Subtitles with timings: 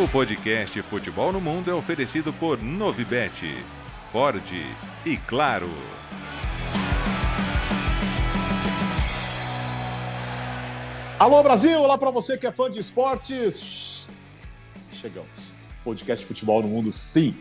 [0.00, 3.52] O podcast Futebol no Mundo é oferecido por Novibet,
[4.12, 4.40] Ford
[5.04, 5.68] e Claro.
[11.18, 14.30] Alô Brasil, olá para você que é fã de esportes.
[14.92, 15.52] Chegamos.
[15.82, 17.34] Podcast Futebol no Mundo, sim.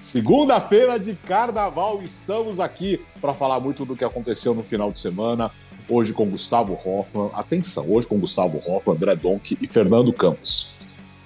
[0.00, 5.52] Segunda-feira de carnaval, estamos aqui para falar muito do que aconteceu no final de semana.
[5.88, 7.30] Hoje com Gustavo Hoffman.
[7.32, 10.81] Atenção, hoje com Gustavo Hoffman, André Donk e Fernando Campos.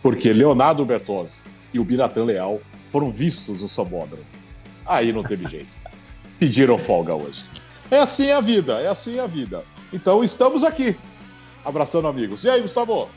[0.06, 1.38] Porque Leonardo Bertozzi
[1.74, 2.60] e o Biratan Leal
[2.92, 4.23] foram vistos no Sambódromo.
[4.87, 5.66] Aí não teve jeito.
[6.38, 7.45] Pediram folga hoje.
[7.91, 9.65] É assim a vida, é assim a vida.
[9.92, 10.95] Então estamos aqui,
[11.65, 12.45] abraçando amigos.
[12.45, 13.09] E aí, Gustavo?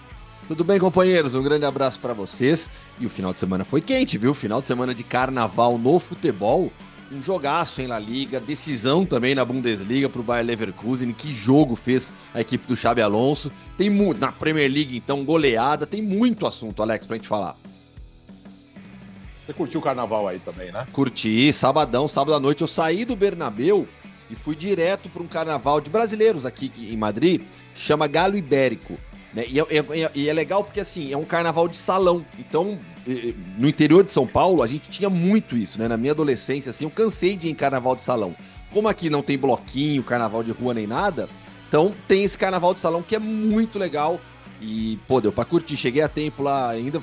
[0.47, 1.35] Tudo bem, companheiros?
[1.35, 2.67] Um grande abraço para vocês.
[2.99, 4.33] E o final de semana foi quente, viu?
[4.33, 6.71] Final de semana de carnaval no futebol.
[7.11, 11.11] Um jogaço em La Liga, decisão também na Bundesliga para o Bayer Leverkusen.
[11.11, 13.51] Que jogo fez a equipe do Xabi Alonso.
[13.75, 15.87] Tem muito na Premier League, então, goleada.
[15.87, 17.55] Tem muito assunto, Alex, pra gente falar.
[19.43, 20.85] Você curtiu o carnaval aí também, né?
[20.93, 23.87] Curti, sabadão, sábado à noite eu saí do Bernabeu
[24.29, 27.41] e fui direto para um carnaval de brasileiros aqui em Madrid,
[27.73, 28.99] que chama Galo Ibérico.
[29.33, 29.45] Né?
[29.47, 32.25] E, é, é, e, é, legal porque assim, é um carnaval de salão.
[32.37, 32.77] Então,
[33.57, 35.87] no interior de São Paulo, a gente tinha muito isso, né?
[35.87, 38.35] Na minha adolescência, assim, eu cansei de ir em carnaval de salão.
[38.71, 41.27] Como aqui não tem bloquinho, carnaval de rua nem nada,
[41.67, 44.19] então tem esse carnaval de salão que é muito legal.
[44.61, 45.77] E, pô, deu pra curtir.
[45.77, 47.01] Cheguei a tempo lá ainda.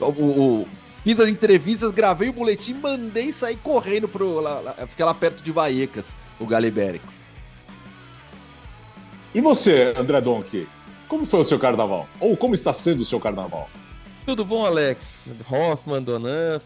[0.00, 0.68] O, o,
[1.06, 4.40] Fiz as entrevistas, gravei o boletim, mandei sair correndo pro.
[4.40, 6.06] Lá, lá, fiquei lá perto de Vaecas,
[6.40, 7.06] o Galibérico.
[9.32, 10.66] E você, André Donk?
[11.08, 12.08] Como foi o seu carnaval?
[12.20, 13.70] Ou como está sendo o seu carnaval?
[14.24, 15.34] Tudo bom, Alex?
[15.48, 16.60] Hoffman, Donan,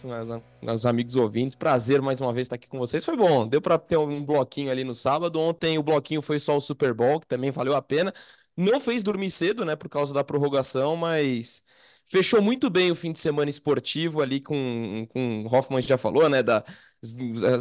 [0.62, 3.05] meus amigos ouvintes, prazer mais uma vez estar aqui com vocês.
[3.05, 5.38] Foi bom, deu para ter um bloquinho ali no sábado.
[5.38, 8.14] Ontem o bloquinho foi só o Super Bowl, que também valeu a pena.
[8.56, 11.62] Não fez dormir cedo, né, por causa da prorrogação, mas
[12.11, 16.42] Fechou muito bem o fim de semana esportivo ali com, com Hoffman já falou, né?
[16.42, 16.64] Da,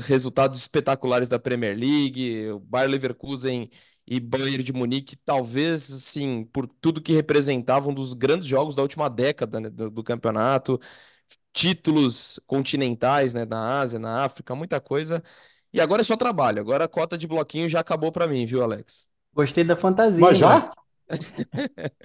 [0.07, 3.69] resultados espetaculares da Premier League, o Bayer Leverkusen
[4.09, 8.81] e Bayern de Munique, talvez, assim, por tudo que representavam um dos grandes jogos da
[8.81, 10.81] última década né, do, do, campeonato,
[11.53, 15.21] títulos continentais, né, na Ásia, na África, muita coisa.
[15.71, 16.59] E agora é só trabalho.
[16.59, 19.07] Agora a cota de bloquinho já acabou para mim, viu, Alex?
[19.31, 20.25] Gostei da fantasia.
[20.25, 20.71] Mas já?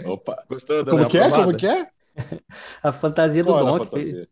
[0.04, 0.44] Opa.
[0.50, 1.30] Gostou da Como que é?
[1.30, 1.88] Como que é?
[2.82, 3.90] a fantasia do Qual Donk.
[3.90, 4.26] Fez...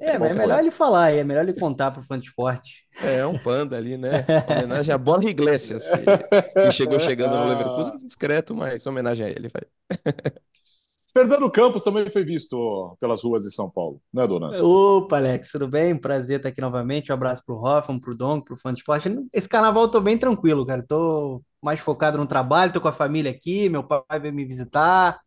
[0.00, 2.86] É, mas é melhor ele falar, é melhor ele contar pro fã de esporte.
[3.02, 4.24] É, é um panda ali, né?
[4.50, 9.50] Homenagem a Borja Iglesias, que, que chegou chegando no Leverkusen, discreto, mas homenagem a ele.
[11.12, 14.62] Fernando Campos também foi visto pelas ruas de São Paulo, né, dona?
[14.62, 15.96] Opa, Alex, tudo bem?
[15.96, 17.10] Prazer estar aqui novamente.
[17.10, 19.08] Um abraço pro Hoffman, pro Donk, pro fã de esporte.
[19.32, 20.84] Esse carnaval eu tô bem tranquilo, cara.
[20.86, 25.18] Tô mais focado no trabalho, tô com a família aqui, meu pai veio me visitar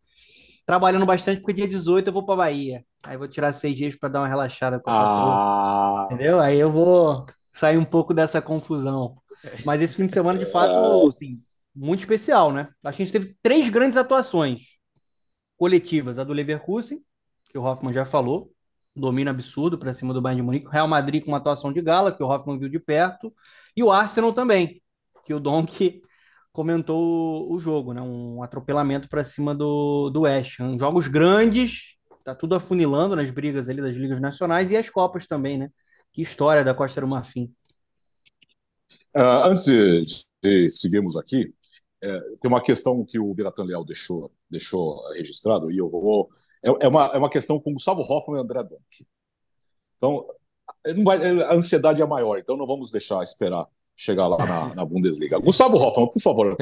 [0.72, 2.86] trabalhando bastante, porque dia 18 eu vou pra Bahia.
[3.04, 6.06] Aí vou tirar seis dias para dar uma relaxada com a ah.
[6.06, 6.40] Entendeu?
[6.40, 9.18] Aí eu vou sair um pouco dessa confusão.
[9.66, 11.42] Mas esse fim de semana, de fato, assim,
[11.76, 12.70] muito especial, né?
[12.86, 14.78] Acho que a gente teve três grandes atuações
[15.58, 16.18] coletivas.
[16.18, 17.03] A do Leverkusen,
[17.50, 18.50] que o Hoffman já falou,
[18.96, 20.68] domínio absurdo para cima do Bayern de Munique.
[20.68, 23.34] O Real Madrid com uma atuação de gala, que o Hoffman viu de perto.
[23.76, 24.82] E o Arsenal também,
[25.26, 26.02] que o Donk
[26.51, 28.01] comentou o jogo, né?
[28.01, 30.78] Um atropelamento para cima do, do West Ham.
[30.78, 35.57] Jogos grandes, tá tudo afunilando nas brigas ali das ligas nacionais e as copas também,
[35.57, 35.69] né?
[36.11, 37.53] Que história da Costa do Marfim.
[39.16, 41.53] Uh, antes de seguirmos aqui,
[42.03, 46.29] é, tem uma questão que o Biratan Leal deixou, deixou registrado e eu vou.
[46.63, 49.07] É, é, uma, é uma questão com Gustavo Hoffman e André Donk.
[49.95, 50.25] Então,
[50.95, 53.67] não vai, a ansiedade é maior, então não vamos deixar esperar
[54.01, 55.38] chegar lá na, na Bundesliga.
[55.38, 56.57] Gustavo Hoffmann, por favor,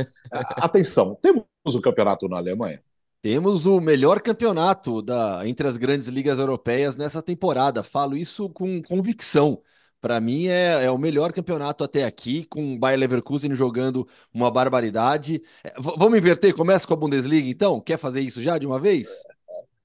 [0.57, 2.83] atenção, temos o campeonato na Alemanha?
[3.21, 7.83] Temos o melhor campeonato da, entre as grandes ligas europeias nessa temporada.
[7.83, 9.61] Falo isso com convicção.
[10.01, 14.49] Para mim é, é, o melhor campeonato até aqui, com o Bayer Leverkusen jogando uma
[14.49, 15.41] barbaridade.
[15.63, 16.53] É, vamos inverter?
[16.53, 17.81] Começa com a Bundesliga, então?
[17.81, 19.09] Quer fazer isso já de uma vez?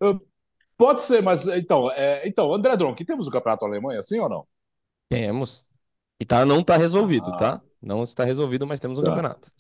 [0.01, 0.15] É,
[0.77, 4.29] pode ser, mas então, é, então André Dronk, temos o campeonato na Alemanha, sim ou
[4.29, 4.47] não?
[5.09, 5.74] Temos.
[6.21, 7.37] E tá, não está resolvido, ah.
[7.37, 7.63] tá?
[7.81, 9.09] Não está resolvido, mas temos um tá.
[9.09, 9.51] campeonato.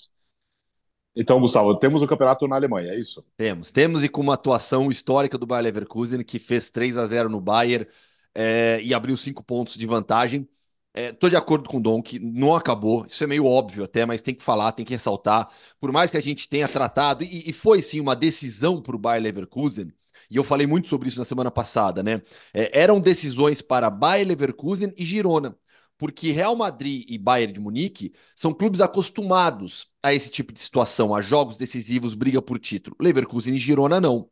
[1.17, 3.25] Então, Gustavo, temos o um campeonato na Alemanha, é isso?
[3.37, 3.71] Temos.
[3.71, 7.41] Temos e com uma atuação histórica do Bayer Leverkusen, que fez 3 a 0 no
[7.41, 7.87] Bayern
[8.35, 10.49] é, e abriu cinco pontos de vantagem.
[10.93, 14.07] Estou é, de acordo com o Dom que não acabou, isso é meio óbvio até,
[14.07, 15.49] mas tem que falar, tem que ressaltar.
[15.81, 18.99] Por mais que a gente tenha tratado, e, e foi sim uma decisão para o
[18.99, 19.93] Bayer Leverkusen,
[20.31, 22.23] e eu falei muito sobre isso na semana passada, né?
[22.53, 25.57] É, eram decisões para Bayer Leverkusen e Girona
[25.99, 31.15] porque Real Madrid e Bayern de Munique são clubes acostumados a esse tipo de situação,
[31.15, 32.97] a jogos decisivos, briga por título.
[33.01, 34.29] Leverkusen e Girona não.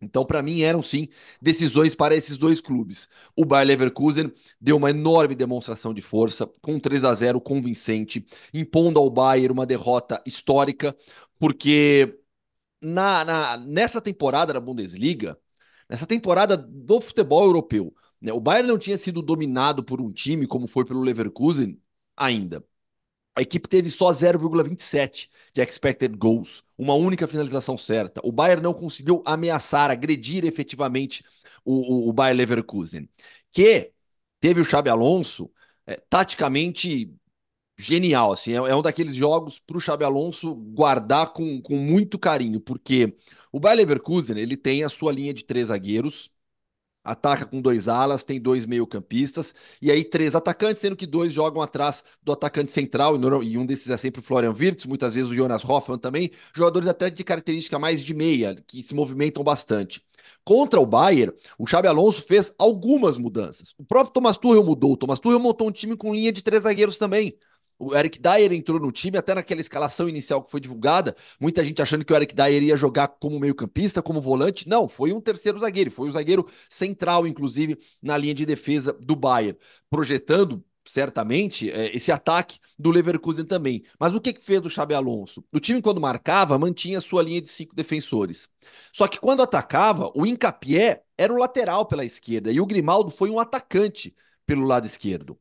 [0.00, 1.08] Então, para mim, eram sim
[1.42, 3.08] decisões para esses dois clubes.
[3.36, 8.24] O Bayer Leverkusen deu uma enorme demonstração de força, com um 3 a 0 convincente,
[8.54, 10.96] impondo ao Bayern uma derrota histórica,
[11.38, 12.16] porque
[12.80, 15.38] na, na, nessa temporada da Bundesliga,
[15.88, 20.66] nessa temporada do futebol europeu, o Bayern não tinha sido dominado por um time como
[20.66, 21.80] foi pelo Leverkusen
[22.16, 22.64] ainda.
[23.36, 28.20] A equipe teve só 0,27 de expected goals, uma única finalização certa.
[28.24, 31.24] O Bayern não conseguiu ameaçar, agredir efetivamente
[31.64, 33.08] o, o, o Bayern Leverkusen,
[33.52, 33.92] que
[34.40, 35.50] teve o Xabi Alonso
[35.86, 37.14] é, taticamente
[37.78, 38.32] genial.
[38.32, 42.60] Assim, é, é um daqueles jogos para o Xabi Alonso guardar com, com muito carinho,
[42.60, 43.16] porque
[43.52, 46.30] o Bayern Leverkusen ele tem a sua linha de três zagueiros,
[47.08, 51.62] ataca com dois alas, tem dois meio-campistas, e aí três atacantes, sendo que dois jogam
[51.62, 55.34] atrás do atacante central, e um desses é sempre o Florian Wirtz, muitas vezes o
[55.34, 60.02] Jonas Hoffmann também, jogadores até de característica mais de meia, que se movimentam bastante.
[60.44, 63.74] Contra o Bayern, o Xabi Alonso fez algumas mudanças.
[63.78, 64.92] O próprio Thomas Tuchel mudou.
[64.92, 67.36] O Thomas Tuchel montou um time com linha de três zagueiros também.
[67.78, 71.80] O Eric Dyer entrou no time, até naquela escalação inicial que foi divulgada, muita gente
[71.80, 74.68] achando que o Eric Dyer ia jogar como meio-campista, como volante.
[74.68, 79.14] Não, foi um terceiro zagueiro, foi um zagueiro central, inclusive, na linha de defesa do
[79.14, 79.56] Bayern,
[79.88, 83.84] projetando certamente é, esse ataque do Leverkusen também.
[83.98, 85.44] Mas o que, que fez o Xabi Alonso?
[85.52, 88.48] O time, quando marcava, mantinha sua linha de cinco defensores.
[88.92, 93.30] Só que quando atacava, o Incapié era o lateral pela esquerda e o Grimaldo foi
[93.30, 94.14] um atacante
[94.46, 95.38] pelo lado esquerdo.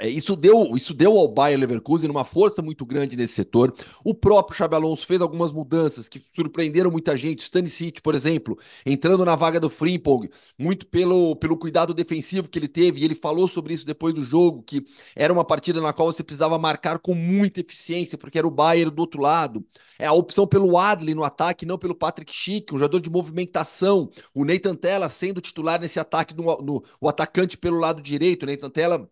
[0.00, 3.74] É, isso deu, isso deu ao Bayern Leverkusen uma força muito grande nesse setor.
[4.02, 7.42] O próprio Xabi Alonso fez algumas mudanças que surpreenderam muita gente.
[7.42, 12.66] Stanisic, por exemplo, entrando na vaga do Frimpong, muito pelo, pelo cuidado defensivo que ele
[12.66, 13.00] teve.
[13.00, 14.82] E ele falou sobre isso depois do jogo, que
[15.14, 18.90] era uma partida na qual você precisava marcar com muita eficiência, porque era o Bayern
[18.90, 19.62] do outro lado.
[19.98, 24.08] É a opção pelo Adley no ataque, não pelo Patrick Schick, um jogador de movimentação.
[24.34, 24.78] O Nathan
[25.10, 28.44] sendo titular nesse ataque, no, no o atacante pelo lado direito.
[28.44, 29.10] O Nathan Tella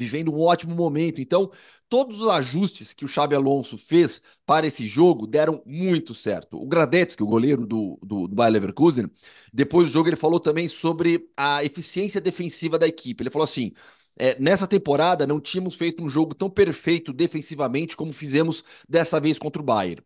[0.00, 1.20] vivendo um ótimo momento.
[1.20, 1.50] Então,
[1.88, 6.56] todos os ajustes que o Xabi Alonso fez para esse jogo deram muito certo.
[6.56, 9.10] O Gradetsky, o goleiro do, do, do Bayer Leverkusen,
[9.52, 13.22] depois do jogo ele falou também sobre a eficiência defensiva da equipe.
[13.22, 13.72] Ele falou assim,
[14.18, 19.38] é, nessa temporada não tínhamos feito um jogo tão perfeito defensivamente como fizemos dessa vez
[19.38, 20.02] contra o Bayern.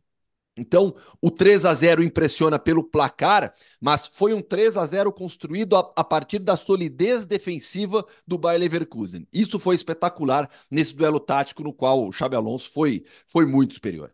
[0.57, 5.77] Então, o 3 a 0 impressiona pelo placar, mas foi um 3 a 0 construído
[5.77, 9.27] a, a, partir da solidez defensiva do Bayer Leverkusen.
[9.33, 14.13] Isso foi espetacular nesse duelo tático no qual o Xabi Alonso foi, foi muito superior.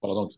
[0.00, 0.28] Fala,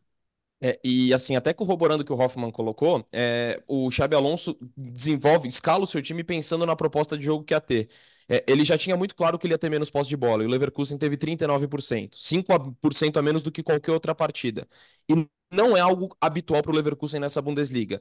[0.62, 5.48] É, e assim, até corroborando o que o Hoffman colocou, é, o Xabi Alonso desenvolve,
[5.48, 7.90] escala o seu time pensando na proposta de jogo que ia ter
[8.28, 10.46] é, ele já tinha muito claro que ele ia ter menos posse de bola, e
[10.46, 14.66] o Leverkusen teve 39%, 5% a menos do que qualquer outra partida.
[15.08, 18.00] E não é algo habitual para o Leverkusen nessa Bundesliga.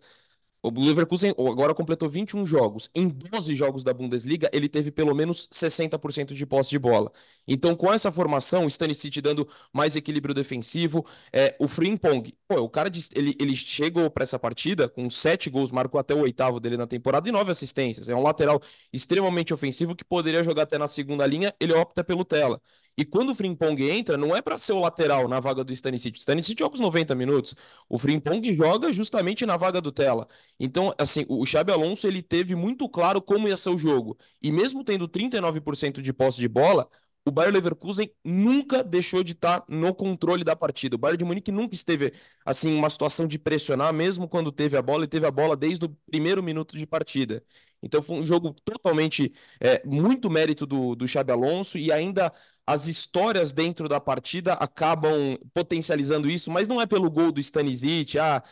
[0.62, 2.90] O Leverkusen agora completou 21 jogos.
[2.94, 7.12] Em 12 jogos da Bundesliga, ele teve pelo menos 60% de posse de bola.
[7.48, 12.70] Então, com essa formação, o Stanisic dando mais equilíbrio defensivo, é, o Frimpong, pô, o
[12.70, 16.76] cara ele, ele chegou para essa partida com 7 gols, marcou até o oitavo dele
[16.76, 18.10] na temporada e 9 assistências.
[18.10, 18.62] É um lateral
[18.92, 22.62] extremamente ofensivo que poderia jogar até na segunda linha, ele opta pelo Tela.
[22.98, 26.18] E quando o Frimpong entra, não é para ser o lateral na vaga do Stanisic.
[26.18, 27.54] O Stanisic joga os 90 minutos.
[27.88, 30.28] O Frimpong joga justamente na vaga do Tela.
[30.60, 34.18] Então, assim, o Xabi Alonso ele teve muito claro como ia ser o jogo.
[34.42, 36.90] E mesmo tendo 39% de posse de bola,
[37.24, 40.96] o Bayern Leverkusen nunca deixou de estar no controle da partida.
[40.96, 42.14] O Bayern de Munique nunca esteve
[42.46, 45.86] assim uma situação de pressionar, mesmo quando teve a bola, e teve a bola desde
[45.86, 47.44] o primeiro minuto de partida.
[47.82, 52.32] Então foi um jogo totalmente é, muito mérito do, do Xabi Alonso e ainda
[52.66, 58.20] as histórias dentro da partida acabam potencializando isso, mas não é pelo gol do Stanisic,
[58.20, 58.44] ah,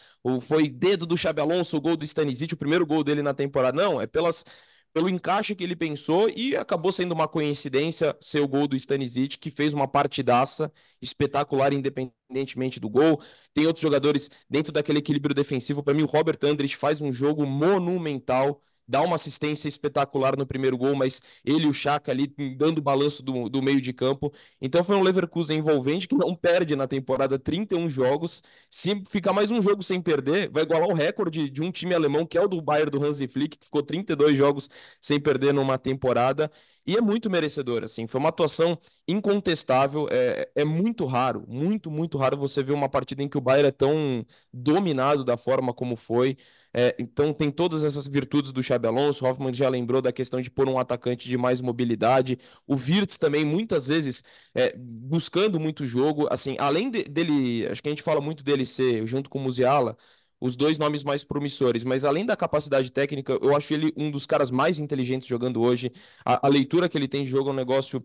[0.42, 3.76] foi dedo do Xabi Alonso o gol do Stanisic, o primeiro gol dele na temporada,
[3.76, 4.46] não, é pelas
[4.94, 9.38] pelo encaixe que ele pensou e acabou sendo uma coincidência ser o gol do Stanisic,
[9.38, 13.22] que fez uma partidaça espetacular independentemente do gol.
[13.54, 17.46] Tem outros jogadores dentro daquele equilíbrio defensivo, para mim o Robert Andrich faz um jogo
[17.46, 22.28] monumental dá uma assistência espetacular no primeiro gol, mas ele e o Chaka ali
[22.58, 24.32] dando balanço do, do meio de campo.
[24.62, 28.44] Então foi um Leverkusen envolvente que não perde na temporada 31 jogos.
[28.70, 32.26] Se ficar mais um jogo sem perder, vai igualar o recorde de um time alemão
[32.26, 34.70] que é o do Bayern do Hansi Flick, que ficou 32 jogos
[35.02, 36.50] sem perder numa temporada.
[36.88, 38.78] E é muito merecedor, assim, foi uma atuação
[39.08, 43.42] incontestável, é, é muito raro, muito, muito raro você ver uma partida em que o
[43.42, 46.38] Bayern é tão dominado da forma como foi,
[46.74, 50.42] é, então tem todas essas virtudes do Xabi Alonso, o Hoffmann já lembrou da questão
[50.42, 52.38] de pôr um atacante de mais mobilidade,
[52.68, 54.24] o Wirtz também muitas vezes
[54.54, 58.66] é, buscando muito jogo, assim, além de, dele, acho que a gente fala muito dele
[58.66, 59.98] ser, junto com o Musiala,
[60.40, 64.26] os dois nomes mais promissores, mas além da capacidade técnica, eu acho ele um dos
[64.26, 65.92] caras mais inteligentes jogando hoje.
[66.26, 68.04] A, a leitura que ele tem de jogo é um negócio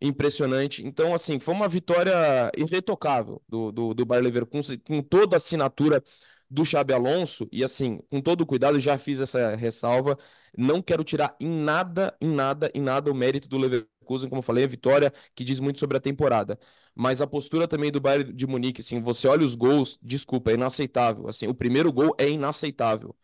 [0.00, 0.84] impressionante.
[0.84, 2.12] Então, assim, foi uma vitória
[2.56, 6.02] irretocável do, do, do Bayer Leverkusen, com toda a assinatura
[6.50, 10.18] do Xabi Alonso, e assim, com todo o cuidado, já fiz essa ressalva,
[10.56, 13.90] não quero tirar em nada, em nada, em nada o mérito do Leverkusen,
[14.28, 16.58] como eu falei, a vitória que diz muito sobre a temporada.
[16.94, 20.54] Mas a postura também do Bayern de Munique, assim, você olha os gols, desculpa, é
[20.54, 21.28] inaceitável.
[21.28, 23.14] Assim, o primeiro gol é inaceitável.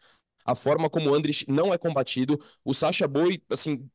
[0.44, 3.88] A forma como o Andrich não é combatido, o Sacha Boi, assim,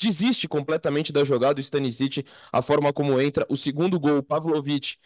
[0.00, 3.46] desiste completamente da jogada do Stanisic, a forma como entra.
[3.50, 4.96] O segundo gol, o Pavlovic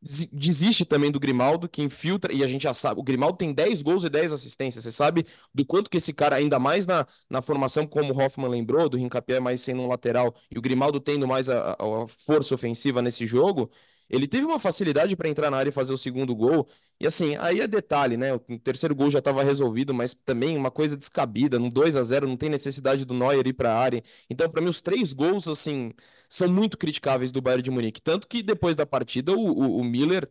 [0.00, 3.82] desiste também do Grimaldo, que infiltra, e a gente já sabe, o Grimaldo tem 10
[3.82, 4.84] gols e 10 assistências.
[4.84, 8.48] Você sabe do quanto que esse cara, ainda mais na, na formação, como o Hoffman
[8.48, 12.54] lembrou, do Rincapié mais sendo um lateral, e o Grimaldo tendo mais a, a força
[12.54, 13.70] ofensiva nesse jogo,
[14.08, 16.66] ele teve uma facilidade para entrar na área e fazer o segundo gol.
[17.00, 18.32] E assim, aí é detalhe, né?
[18.34, 21.58] O terceiro gol já estava resolvido, mas também uma coisa descabida.
[21.58, 24.02] No 2 a 0 não tem necessidade do Neuer ir para a área.
[24.28, 25.92] Então, para mim, os três gols, assim,
[26.28, 28.00] são muito criticáveis do Bayern de Munique.
[28.00, 30.28] Tanto que depois da partida, o, o, o Miller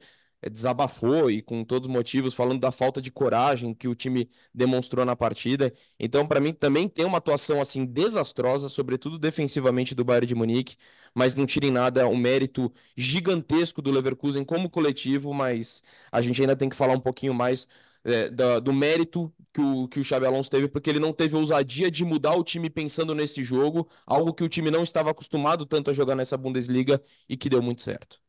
[0.50, 5.06] desabafou e com todos os motivos, falando da falta de coragem que o time demonstrou
[5.06, 5.74] na partida.
[6.00, 10.77] Então, para mim, também tem uma atuação assim desastrosa, sobretudo defensivamente do Bayern de Munique,
[11.13, 16.39] mas não tira em nada o mérito gigantesco do Leverkusen como coletivo, mas a gente
[16.41, 17.67] ainda tem que falar um pouquinho mais
[18.03, 21.36] é, do, do, mérito que o, que o Xabi Alonso teve, porque ele não teve
[21.36, 25.65] ousadia de mudar o time pensando nesse jogo, algo que o time não estava acostumado
[25.65, 28.20] tanto a jogar nessa Bundesliga e que deu muito certo.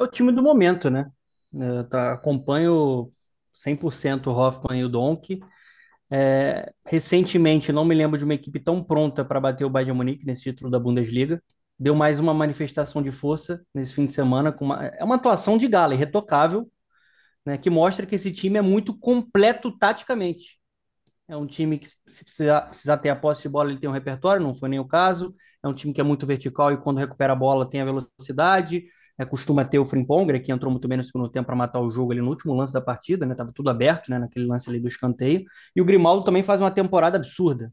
[0.00, 1.10] É o time do momento, né?
[1.52, 3.10] Eu tá, acompanho
[3.52, 5.38] 100% o Hoffman e o Donk.
[6.10, 10.24] É, recentemente, não me lembro de uma equipe tão pronta para bater o Bayern Munique
[10.24, 11.42] nesse título da Bundesliga.
[11.78, 14.50] Deu mais uma manifestação de força nesse fim de semana.
[14.50, 16.70] Com uma, é uma atuação de gala, irretocável,
[17.44, 20.58] né, que mostra que esse time é muito completo taticamente.
[21.28, 23.92] É um time que, se precisar, precisar ter a posse de bola, ele tem um
[23.92, 25.32] repertório, não foi nem o caso.
[25.62, 28.84] É um time que é muito vertical e quando recupera a bola tem a velocidade
[29.20, 31.90] é, costuma ter o Frimpong, que entrou muito bem no segundo tempo para matar o
[31.90, 33.34] jogo ali no último lance da partida, né?
[33.34, 34.18] Tava tudo aberto, né?
[34.18, 35.44] Naquele lance ali do escanteio.
[35.76, 37.70] E o Grimaldo também faz uma temporada absurda.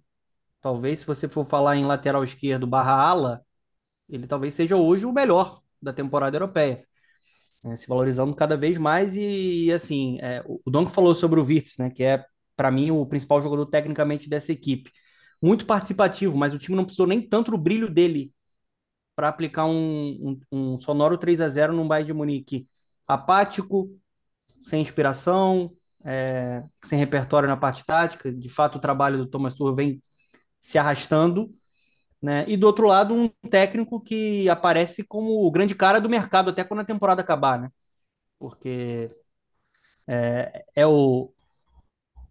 [0.62, 3.42] Talvez, se você for falar em lateral esquerdo barra ala,
[4.10, 6.84] ele talvez seja hoje o melhor da temporada europeia.
[7.64, 11.78] É, se valorizando cada vez mais e, assim, é, o Donk falou sobre o Virtus,
[11.80, 11.90] né?
[11.90, 12.26] Que é,
[12.58, 14.92] para mim, o principal jogador tecnicamente dessa equipe.
[15.42, 18.34] Muito participativo, mas o time não precisou nem tanto do brilho dele
[19.18, 22.70] para aplicar um, um, um, sonoro 3 a 0 num Bayern de Munique
[23.08, 23.90] apático,
[24.62, 25.72] sem inspiração,
[26.06, 28.32] é, sem repertório na parte tática.
[28.32, 30.04] De fato, o trabalho do Thomas Tuchel vem
[30.62, 31.52] se arrastando.
[32.22, 32.46] Né?
[32.48, 36.64] E do outro lado, um técnico que aparece como o grande cara do mercado até
[36.64, 37.72] quando a temporada acabar, né?
[38.38, 39.10] Porque
[40.08, 41.34] é, é o,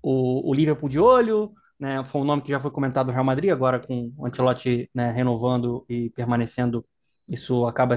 [0.00, 2.02] o, o Liverpool de olho, né?
[2.04, 5.10] Foi um nome que já foi comentado no Real Madrid, agora com o Ancelotti né,
[5.12, 6.84] renovando e permanecendo,
[7.28, 7.96] isso acaba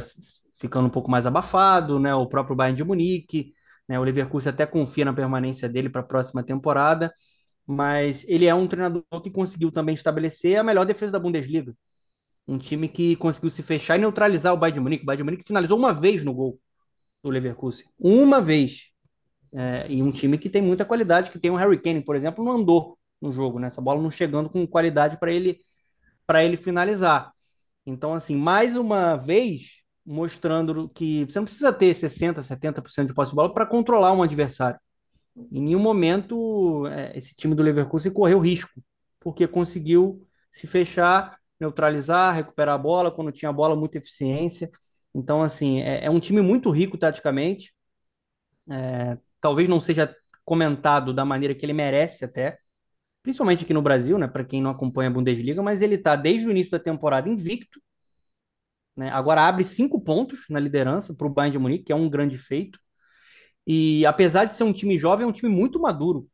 [0.55, 2.13] ficando um pouco mais abafado, né?
[2.13, 3.53] O próprio Bayern de Munique,
[3.87, 3.99] né?
[3.99, 7.13] O Leverkusen até confia na permanência dele para a próxima temporada,
[7.65, 11.75] mas ele é um treinador que conseguiu também estabelecer a melhor defesa da Bundesliga.
[12.47, 15.03] Um time que conseguiu se fechar e neutralizar o Bayern de Munique.
[15.03, 16.59] O Bayern de Munique finalizou uma vez no gol
[17.23, 17.85] do Leverkusen.
[17.99, 18.91] Uma vez.
[19.53, 22.43] É, e um time que tem muita qualidade, que tem um Harry Kane, por exemplo,
[22.43, 23.67] não andou no jogo, né?
[23.67, 25.59] Essa bola não chegando com qualidade para ele
[26.25, 27.31] para ele finalizar.
[27.85, 33.31] Então, assim, mais uma vez mostrando que você não precisa ter 60, 70% de posse
[33.31, 34.79] de bola para controlar um adversário.
[35.35, 38.81] Em nenhum momento é, esse time do Leverkusen correu risco,
[39.19, 44.69] porque conseguiu se fechar, neutralizar, recuperar a bola quando tinha a bola, muita eficiência.
[45.13, 47.73] Então, assim, é, é um time muito rico taticamente.
[48.69, 50.13] É, talvez não seja
[50.45, 52.59] comentado da maneira que ele merece até,
[53.21, 56.47] principalmente aqui no Brasil, né, para quem não acompanha a Bundesliga, mas ele está desde
[56.47, 57.81] o início da temporada invicto,
[58.95, 62.09] né, agora abre cinco pontos na liderança para o Bayern de Munique, que é um
[62.09, 62.79] grande feito,
[63.67, 66.27] e apesar de ser um time jovem, é um time muito maduro,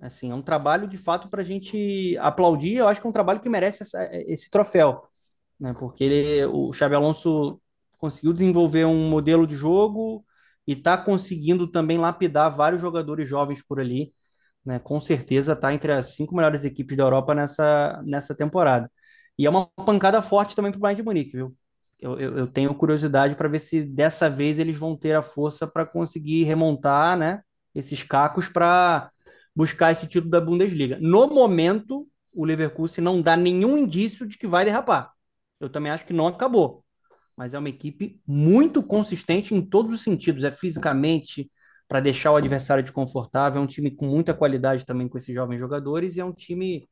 [0.00, 3.12] assim, é um trabalho de fato para a gente aplaudir, eu acho que é um
[3.12, 5.02] trabalho que merece essa, esse troféu,
[5.60, 7.60] né, porque ele, o Xabi Alonso
[7.98, 10.24] conseguiu desenvolver um modelo de jogo
[10.66, 14.12] e está conseguindo também lapidar vários jogadores jovens por ali,
[14.68, 18.90] né, com certeza está entre as cinco melhores equipes da Europa nessa, nessa temporada.
[19.38, 21.56] E é uma pancada forte também para o Bayern de Munique, viu?
[21.98, 25.66] Eu, eu, eu tenho curiosidade para ver se dessa vez eles vão ter a força
[25.66, 27.40] para conseguir remontar, né,
[27.74, 29.10] esses cacos para
[29.56, 30.98] buscar esse título da Bundesliga.
[31.00, 35.10] No momento, o Leverkusen não dá nenhum indício de que vai derrapar.
[35.58, 36.84] Eu também acho que não acabou.
[37.34, 40.44] Mas é uma equipe muito consistente em todos os sentidos.
[40.44, 41.50] É fisicamente,
[41.88, 43.60] para deixar o adversário desconfortável.
[43.60, 46.16] É um time com muita qualidade também com esses jovens jogadores.
[46.16, 46.86] E é um time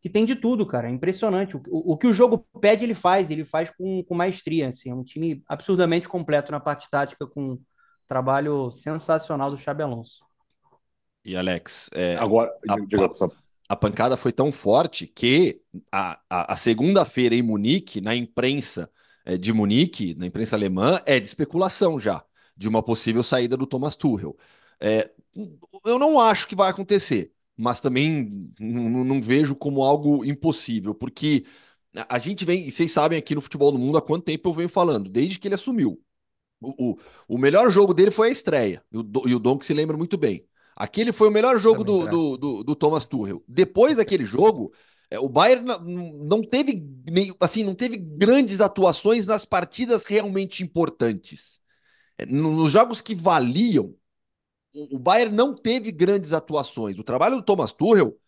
[0.00, 0.88] que tem de tudo, cara.
[0.88, 1.56] É impressionante.
[1.56, 3.30] O, o, o que o jogo pede, ele faz.
[3.30, 4.68] Ele faz com, com maestria.
[4.68, 4.90] Assim.
[4.90, 7.60] É um time absurdamente completo na parte tática, com um
[8.08, 10.24] trabalho sensacional do Xabi Alonso.
[11.24, 13.08] E Alex, é, Agora, a, diga, a,
[13.68, 18.90] a pancada foi tão forte que a, a, a segunda-feira em Munique, na imprensa
[19.24, 22.24] é, de Munique, na imprensa alemã, é de especulação já,
[22.62, 24.36] de uma possível saída do Thomas Tuchel.
[24.80, 25.10] É,
[25.84, 31.44] eu não acho que vai acontecer, mas também não vejo como algo impossível, porque
[32.08, 34.54] a gente vem, e vocês sabem aqui no Futebol do Mundo há quanto tempo eu
[34.54, 36.00] venho falando, desde que ele assumiu.
[36.60, 39.66] O, o, o melhor jogo dele foi a estreia, e o, e o Dom que
[39.66, 40.46] se lembra muito bem.
[40.76, 43.42] Aquele foi o melhor jogo do, do, do, do, Thomas Tuchel.
[43.46, 44.72] Depois daquele jogo,
[45.10, 46.82] é, o Bayern não, não teve
[47.38, 51.61] assim, não teve grandes atuações nas partidas realmente importantes.
[52.26, 53.94] Nos jogos que valiam,
[54.74, 56.98] o Bayern não teve grandes atuações.
[56.98, 58.18] O trabalho do Thomas Tuchel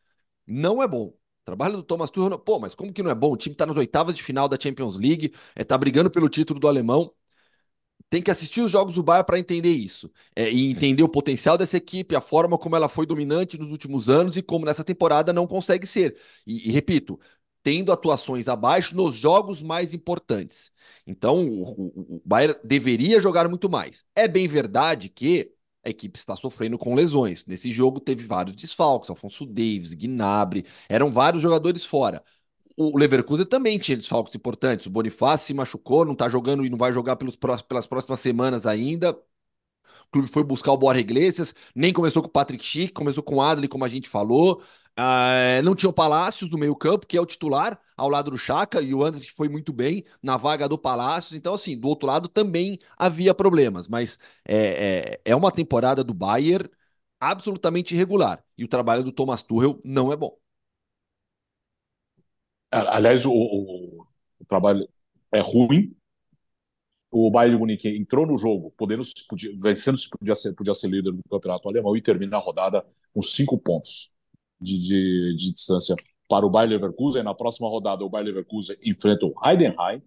[0.46, 1.08] não é bom.
[1.08, 3.32] O trabalho do Thomas Tuchel, pô, mas como que não é bom?
[3.32, 6.60] O time tá nas oitavas de final da Champions League, é, tá brigando pelo título
[6.60, 7.12] do alemão
[8.10, 11.58] tem que assistir os jogos do Bayern para entender isso é, e entender o potencial
[11.58, 15.32] dessa equipe, a forma como ela foi dominante nos últimos anos e como nessa temporada
[15.32, 16.16] não consegue ser.
[16.46, 17.18] E, e repito,
[17.64, 20.71] tendo atuações abaixo nos jogos mais importantes.
[21.06, 24.04] Então, o, o, Bayern deveria jogar muito mais.
[24.14, 25.50] É bem verdade que
[25.85, 27.44] a equipe está sofrendo com lesões.
[27.47, 32.23] Nesse jogo teve vários desfalques, Alfonso Davis, Gnabry, eram vários jogadores fora
[32.76, 34.87] o Leverkusen também tinha desfalques importantes.
[34.87, 38.66] O Bonifácio se machucou, não está jogando e não vai jogar pelos, pelas próximas semanas
[38.66, 39.12] ainda.
[40.06, 43.37] O clube foi buscar o Borja Iglesias, nem começou com o Patrick Schick, começou com
[43.37, 44.62] o Adli, como a gente falou.
[44.98, 48.80] Uh, não tinha o Palácios no meio-campo, que é o titular, ao lado do Chaka,
[48.80, 51.36] e o André foi muito bem na vaga do Palácios.
[51.36, 56.14] Então, assim, do outro lado também havia problemas, mas é, é, é uma temporada do
[56.14, 56.68] Bayern
[57.18, 58.44] absolutamente irregular.
[58.56, 60.36] E o trabalho do Thomas Tuchel não é bom.
[62.70, 64.07] Aliás, o, o,
[64.40, 64.88] o trabalho
[65.33, 65.94] é ruim.
[67.11, 70.88] O Bayern de Munique entrou no jogo, podendo, podia, vencendo se podia ser, podia ser
[70.88, 74.13] líder do campeonato alemão e termina a rodada com cinco pontos
[74.64, 75.94] de, de, de distância
[76.29, 77.22] para o Bayern Leverkusen.
[77.22, 80.03] Na próxima rodada, o Bayern Leverkusen enfrenta o Heidenheim.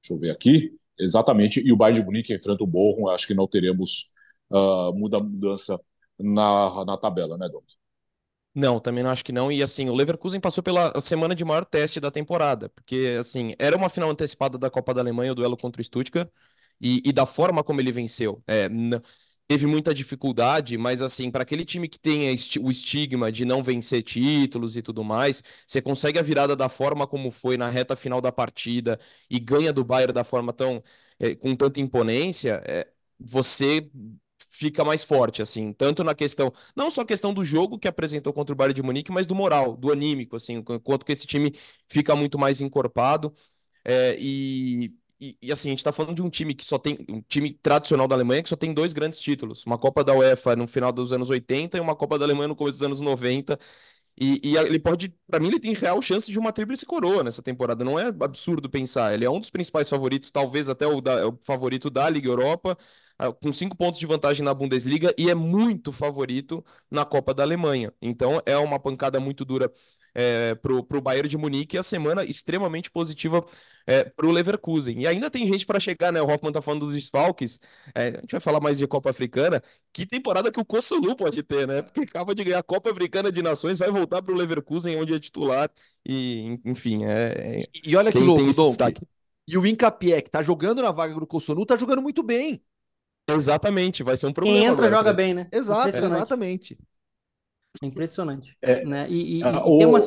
[0.00, 0.76] Deixa eu ver aqui.
[0.98, 1.60] Exatamente.
[1.60, 3.08] E o Bayern de Munique enfrenta o Bochum.
[3.08, 4.14] Acho que não teremos
[4.50, 5.80] uh, muda mudança
[6.18, 7.76] na, na tabela, né, Douglas?
[8.54, 9.52] Não, também não acho que não.
[9.52, 13.76] E assim, o Leverkusen passou pela semana de maior teste da temporada, porque assim, era
[13.76, 16.28] uma final antecipada da Copa da Alemanha, o duelo contra o Stuttgart,
[16.80, 18.42] e, e da forma como ele venceu.
[18.48, 18.68] É,
[19.48, 22.30] teve muita dificuldade, mas assim, para aquele time que tem
[22.60, 27.06] o estigma de não vencer títulos e tudo mais, você consegue a virada da forma
[27.06, 30.82] como foi na reta final da partida e ganha do Bayern da forma tão
[31.18, 33.90] é, com tanta imponência, é, você
[34.50, 38.32] fica mais forte, assim, tanto na questão, não só a questão do jogo que apresentou
[38.32, 41.52] contra o Bayern de Munique, mas do moral, do anímico, assim, quanto que esse time
[41.88, 43.32] fica muito mais encorpado.
[43.84, 46.98] É, e, e, e, assim, a gente tá falando de um time que só tem,
[47.08, 50.54] um time tradicional da Alemanha que só tem dois grandes títulos, uma Copa da UEFA
[50.54, 53.58] no final dos anos 80 e uma Copa da Alemanha no começo dos anos 90.
[54.20, 57.42] E, e ele pode, para mim, ele tem real chance de uma tríplice coroa nessa
[57.42, 57.84] temporada.
[57.84, 59.14] Não é absurdo pensar.
[59.14, 62.76] Ele é um dos principais favoritos, talvez até o, da, o favorito da Liga Europa,
[63.40, 67.92] com cinco pontos de vantagem na Bundesliga e é muito favorito na Copa da Alemanha.
[68.00, 69.72] Então é uma pancada muito dura
[70.14, 73.44] é, pro, pro Bayern de Munique e a semana extremamente positiva
[73.86, 75.00] é, pro Leverkusen.
[75.00, 76.20] E ainda tem gente para chegar, né?
[76.20, 77.60] O Hoffman tá falando dos desfalques.
[77.94, 79.62] É, a gente vai falar mais de Copa Africana.
[79.92, 81.82] Que temporada que o Kossolu pode ter, né?
[81.82, 85.18] Porque acaba de ganhar a Copa Africana de Nações, vai voltar pro Leverkusen, onde é
[85.18, 85.70] titular.
[86.06, 87.60] E, enfim, é.
[87.60, 88.74] é e, olha que louco, Dom.
[89.46, 92.62] E o Incapié, que tá jogando na vaga do Kossolu, tá jogando muito bem.
[93.26, 94.58] Exatamente, vai ser um problema.
[94.58, 95.48] Quem entra agora, joga bem, né?
[95.52, 96.78] Exato, exatamente.
[97.82, 98.56] Impressionante.
[98.60, 99.06] É, né?
[99.08, 100.00] E, e, ah, e tem uma...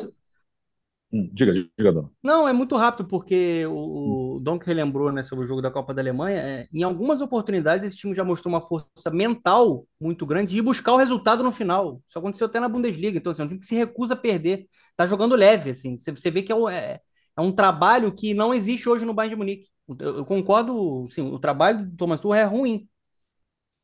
[1.13, 2.09] Hum, diga, diga, Dona.
[2.23, 5.69] Não, é muito rápido, porque o, o Dom que relembrou né, sobre o jogo da
[5.69, 10.25] Copa da Alemanha, é, em algumas oportunidades esse time já mostrou uma força mental muito
[10.25, 12.01] grande de buscar o resultado no final.
[12.07, 14.67] Isso aconteceu até na Bundesliga, então assim, é um time que se recusa a perder.
[14.95, 15.97] Tá jogando leve, assim.
[15.97, 16.99] Você, você vê que é, é,
[17.37, 19.67] é, um trabalho que não existe hoje no Bayern de Munique.
[19.99, 22.87] Eu, eu concordo, sim, o trabalho do Thomas Tuchel é ruim,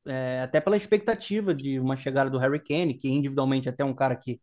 [0.07, 3.93] é, até pela expectativa de uma chegada do Harry Kane, que individualmente é até um
[3.93, 4.41] cara que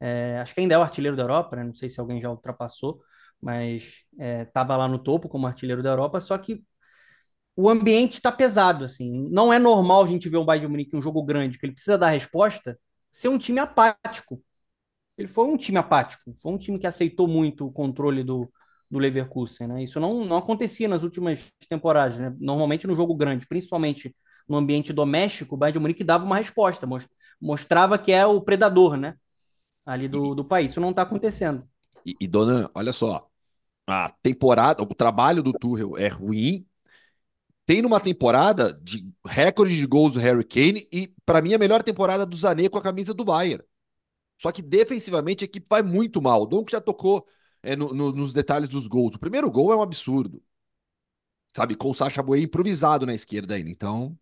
[0.00, 1.64] é, acho que ainda é o artilheiro da Europa, né?
[1.64, 3.02] não sei se alguém já ultrapassou,
[3.40, 6.64] mas estava é, lá no topo como artilheiro da Europa, só que
[7.56, 9.28] o ambiente está pesado, assim.
[9.30, 11.72] Não é normal a gente ver o Bayern de Munique um jogo grande, que ele
[11.72, 12.78] precisa dar resposta,
[13.12, 14.42] ser um time apático.
[15.18, 18.50] Ele foi um time apático, foi um time que aceitou muito o controle do,
[18.90, 19.82] do Leverkusen, né?
[19.82, 22.34] Isso não, não acontecia nas últimas temporadas, né?
[22.40, 24.14] Normalmente no jogo grande, principalmente
[24.50, 26.84] no ambiente doméstico, o Bayern de Munique dava uma resposta,
[27.40, 29.16] mostrava que é o predador, né?
[29.86, 30.72] Ali do, do país.
[30.72, 31.66] Isso não está acontecendo.
[32.04, 33.30] E, e, dona, olha só,
[33.86, 36.66] a temporada, o trabalho do Tuchel é ruim.
[37.64, 41.84] Tem numa temporada de recorde de gols do Harry Kane e, para mim, a melhor
[41.84, 43.62] temporada do Zané com a camisa do Bayern.
[44.36, 46.42] Só que defensivamente a equipe vai muito mal.
[46.42, 47.24] O Donk já tocou
[47.62, 49.14] é, no, no, nos detalhes dos gols.
[49.14, 50.42] O primeiro gol é um absurdo.
[51.54, 53.70] Sabe, com o Sacha Boey improvisado na esquerda ainda.
[53.70, 54.18] Então,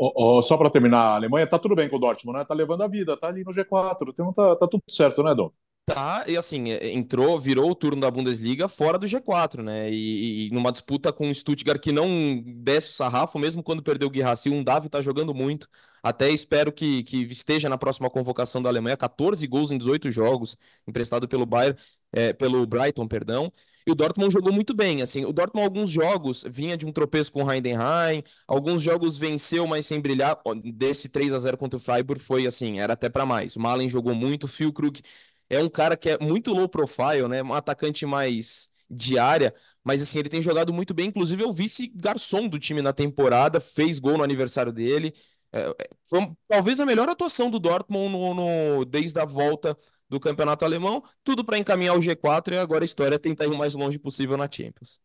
[0.00, 2.44] Oh, oh, só para terminar, a Alemanha tá tudo bem com o Dortmund, né?
[2.44, 5.50] Tá levando a vida, tá ali no G4, então tá, tá tudo certo, né, Dom?
[5.84, 9.90] Tá, e assim, é, entrou, virou o turno da Bundesliga fora do G4, né?
[9.90, 14.06] E, e numa disputa com o Stuttgart que não desce o sarrafo, mesmo quando perdeu
[14.06, 15.66] o Guirassi, um Davi tá jogando muito.
[16.02, 20.56] Até espero que, que esteja na próxima convocação da Alemanha, 14 gols em 18 jogos,
[20.86, 21.78] emprestado pelo Bayern,
[22.12, 23.50] é, pelo Brighton, perdão.
[23.88, 27.32] E o Dortmund jogou muito bem, assim, o Dortmund alguns jogos vinha de um tropeço
[27.32, 30.38] com o Heidenheim, alguns jogos venceu, mas sem brilhar.
[30.74, 33.56] Desse 3 a 0 contra o Freiburg foi assim, era até para mais.
[33.56, 35.00] O Malen jogou muito, o Füllkrug
[35.48, 37.42] é um cara que é muito low profile, né?
[37.42, 41.52] Um atacante mais de área, mas assim, ele tem jogado muito bem, inclusive é o
[41.52, 45.14] vice-garçom do time na temporada, fez gol no aniversário dele.
[45.50, 49.74] É, é foi talvez a melhor atuação do Dortmund no, no desde a volta
[50.08, 53.52] do campeonato alemão, tudo para encaminhar o G4 e agora a história é tentar ir
[53.52, 55.00] o mais longe possível na Champions.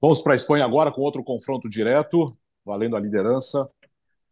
[0.00, 3.68] Vamos para a Espanha agora com outro confronto direto, valendo a liderança.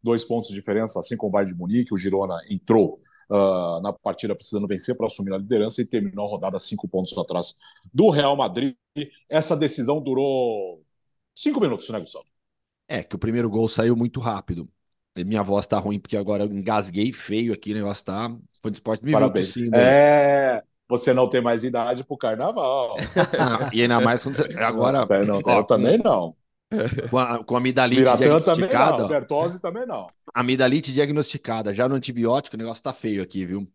[0.03, 1.93] Dois pontos de diferença, assim como o Bayern de Munique.
[1.95, 6.29] O Girona entrou uh, na partida precisando vencer para assumir a liderança e terminou a
[6.29, 7.59] rodada cinco pontos atrás
[7.93, 8.77] do Real Madrid.
[9.29, 10.85] Essa decisão durou
[11.35, 12.25] cinco minutos, né, Gustavo?
[12.89, 14.69] É, que o primeiro gol saiu muito rápido.
[15.25, 18.35] Minha voz tá ruim porque agora eu engasguei feio aqui, o negócio tá.
[18.63, 19.55] Foi de esporte me Parabéns.
[19.55, 22.97] Viu, é, você não tem mais idade pro carnaval.
[23.73, 24.59] e ainda mais quando você...
[24.59, 25.07] agora.
[25.25, 26.37] Não, não, eu também não.
[27.11, 28.43] Com a, com a amidalite diagnosticada.
[28.43, 30.07] Também não, Bertose também não.
[30.35, 33.71] Amidalite diagnosticada, já no antibiótico, o negócio tá feio aqui, viu?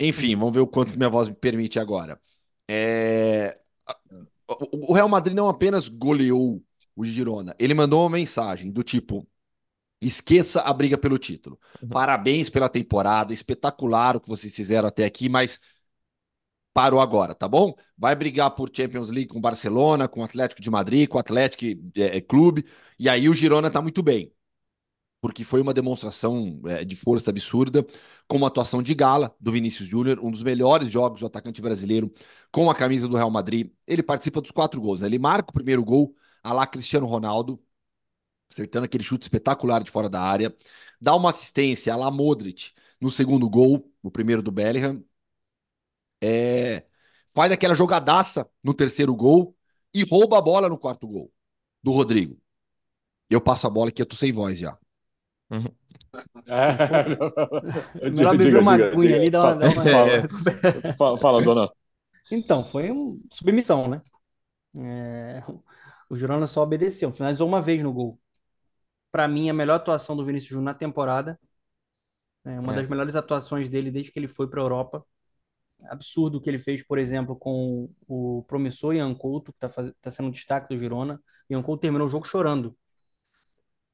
[0.00, 2.20] Enfim, vamos ver o quanto que minha voz me permite agora.
[2.68, 3.58] É...
[4.72, 6.62] O Real Madrid não apenas goleou
[6.96, 9.26] o Girona, ele mandou uma mensagem do tipo:
[10.00, 11.58] Esqueça a briga pelo título.
[11.82, 11.88] Uhum.
[11.88, 15.60] Parabéns pela temporada, espetacular o que vocês fizeram até aqui, mas
[16.72, 17.74] parou agora, tá bom?
[17.98, 21.64] Vai brigar por Champions League com Barcelona, com Atlético de Madrid, com Atlético
[21.96, 22.64] é, é, Clube,
[22.98, 24.32] e aí o Girona tá muito bem.
[25.20, 27.86] Porque foi uma demonstração é, de força absurda,
[28.26, 32.10] com uma atuação de gala do Vinícius Júnior, um dos melhores jogos do atacante brasileiro
[32.50, 33.70] com a camisa do Real Madrid.
[33.86, 35.08] Ele participa dos quatro gols, né?
[35.08, 37.62] Ele marca o primeiro gol, a lá Cristiano Ronaldo,
[38.50, 40.54] acertando aquele chute espetacular de fora da área.
[41.00, 45.02] Dá uma assistência a lá Modric no segundo gol, o primeiro do Bellingham.
[46.22, 46.84] É,
[47.34, 49.56] faz aquela jogadaça no terceiro gol
[49.94, 51.32] e rouba a bola no quarto gol
[51.82, 52.38] do Rodrigo.
[53.28, 54.76] Eu passo a bola que eu tô sem voz já.
[55.50, 55.64] Uhum.
[56.46, 59.72] É, Melhor beber uma aguinha ali, dá uma.
[59.72, 61.70] Fala, fala, fala, dona.
[62.32, 64.00] Então, foi uma submissão, né?
[64.78, 65.42] É,
[66.08, 68.19] o Girona só obedeceu, finalizou uma vez no gol
[69.10, 71.38] para mim, a melhor atuação do Vinícius Júnior na temporada.
[72.44, 72.76] É uma é.
[72.76, 75.04] das melhores atuações dele desde que ele foi para a Europa.
[75.84, 79.92] Absurdo o que ele fez, por exemplo, com o promissor Ian Couto, que está faz...
[80.00, 81.20] tá sendo um destaque do Girona.
[81.48, 82.76] Ian Couto terminou o jogo chorando.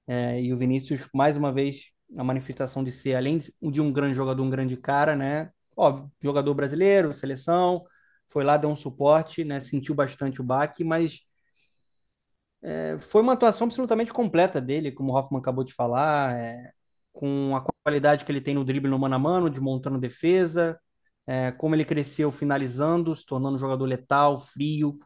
[0.07, 4.15] É, e o Vinícius, mais uma vez, a manifestação de ser, além de um grande
[4.15, 5.51] jogador, um grande cara, né?
[5.77, 7.85] Óbvio, jogador brasileiro, seleção,
[8.27, 9.61] foi lá, deu um suporte, né?
[9.61, 11.27] Sentiu bastante o baque, mas
[12.67, 16.69] é, foi uma atuação absolutamente completa dele, como o Hoffman acabou de falar, é,
[17.13, 20.77] com a qualidade que ele tem no drible no mano a mano, de montando defesa,
[21.27, 24.99] é, como ele cresceu finalizando, se tornando um jogador letal, frio,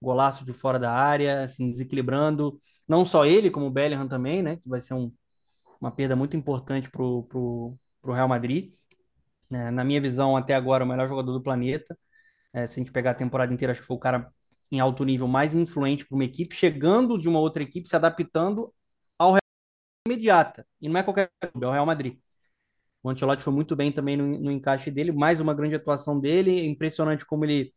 [0.00, 2.58] golaço de fora da área, assim, desequilibrando.
[2.86, 4.56] Não só ele, como o Bellingham também, né?
[4.56, 5.10] Que vai ser um,
[5.80, 8.72] uma perda muito importante para o Real Madrid.
[9.52, 11.98] É, na minha visão, até agora, o melhor jogador do planeta.
[12.52, 14.32] É, se a gente pegar a temporada inteira, acho que foi o cara
[14.70, 18.72] em alto nível mais influente para uma equipe, chegando de uma outra equipe, se adaptando
[19.18, 19.40] ao Real
[20.06, 20.66] imediata.
[20.80, 22.18] E não é qualquer clube, é o Real Madrid.
[23.02, 26.66] O Ancelotti foi muito bem também no, no encaixe dele, mais uma grande atuação dele,
[26.66, 27.72] impressionante como ele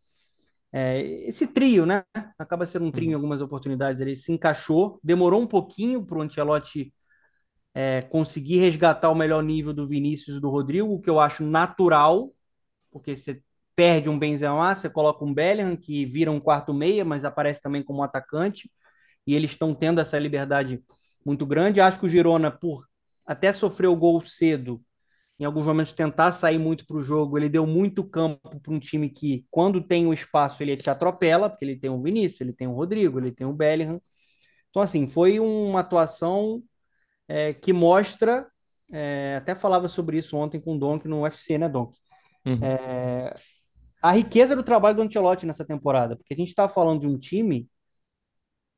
[0.72, 2.04] é, esse trio, né?
[2.38, 3.16] Acaba sendo um trio em uhum.
[3.16, 4.02] algumas oportunidades.
[4.02, 6.94] Ele se encaixou, demorou um pouquinho para o Ancelotti
[7.74, 11.44] é, conseguir resgatar o melhor nível do Vinícius e do Rodrigo, o que eu acho
[11.44, 12.34] natural,
[12.92, 13.42] porque você
[13.80, 17.82] perde um Benzema, você coloca um Bellingham, que vira um quarto meia, mas aparece também
[17.82, 18.70] como atacante,
[19.26, 20.84] e eles estão tendo essa liberdade
[21.26, 21.80] muito grande.
[21.80, 22.86] Acho que o Girona, por
[23.26, 24.84] até sofrer o gol cedo,
[25.40, 28.80] em alguns momentos tentar sair muito para o jogo, ele deu muito campo para um
[28.82, 32.52] time que, quando tem o espaço, ele te atropela, porque ele tem o Vinícius, ele
[32.52, 34.02] tem o Rodrigo, ele tem o Bellingham.
[34.70, 36.62] Então, assim, foi uma atuação
[37.30, 38.46] é, que mostra,
[38.92, 41.98] é, até falava sobre isso ontem com o Donk no UFC, né, Donk?
[42.46, 42.60] Uhum.
[42.62, 43.34] É,
[44.02, 47.18] a riqueza do trabalho do Ancelotti nessa temporada, porque a gente está falando de um
[47.18, 47.70] time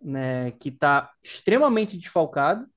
[0.01, 2.67] né, que está extremamente desfalcado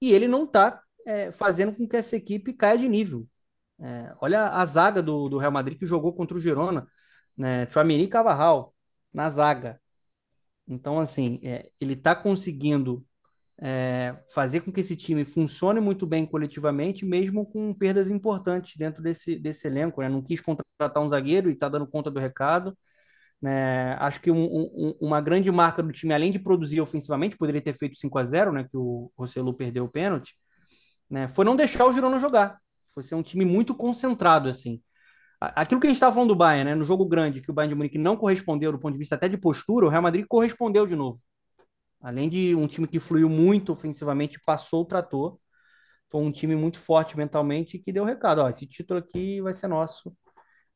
[0.00, 3.26] e ele não está é, fazendo com que essa equipe caia de nível.
[3.80, 6.86] É, olha a zaga do, do Real Madrid que jogou contra o Girona,
[7.36, 8.74] né, Chouameni e Cavarral
[9.12, 9.80] na zaga.
[10.66, 13.04] Então, assim, é, ele está conseguindo
[13.64, 19.00] é, fazer com que esse time funcione muito bem coletivamente, mesmo com perdas importantes dentro
[19.00, 20.00] desse, desse elenco.
[20.02, 20.08] Né?
[20.08, 22.76] Não quis contratar um zagueiro e está dando conta do recado.
[23.40, 23.94] Né?
[24.00, 27.72] Acho que um, um, uma grande marca do time, além de produzir ofensivamente, poderia ter
[27.72, 28.64] feito 5 a 0 né?
[28.64, 30.34] que o Rossellu perdeu o pênalti,
[31.08, 31.28] né?
[31.28, 32.58] foi não deixar o Girona jogar.
[32.92, 34.82] Foi ser um time muito concentrado, assim.
[35.40, 36.74] Aquilo que a gente estava falando do Bayern, né?
[36.74, 39.28] no jogo grande, que o Bayern de Munique não correspondeu do ponto de vista até
[39.28, 41.20] de postura, o Real Madrid correspondeu de novo.
[42.02, 45.38] Além de um time que fluiu muito ofensivamente, passou o trator.
[46.10, 48.40] Foi um time muito forte mentalmente que deu recado.
[48.42, 50.14] Ó, esse título aqui vai ser nosso.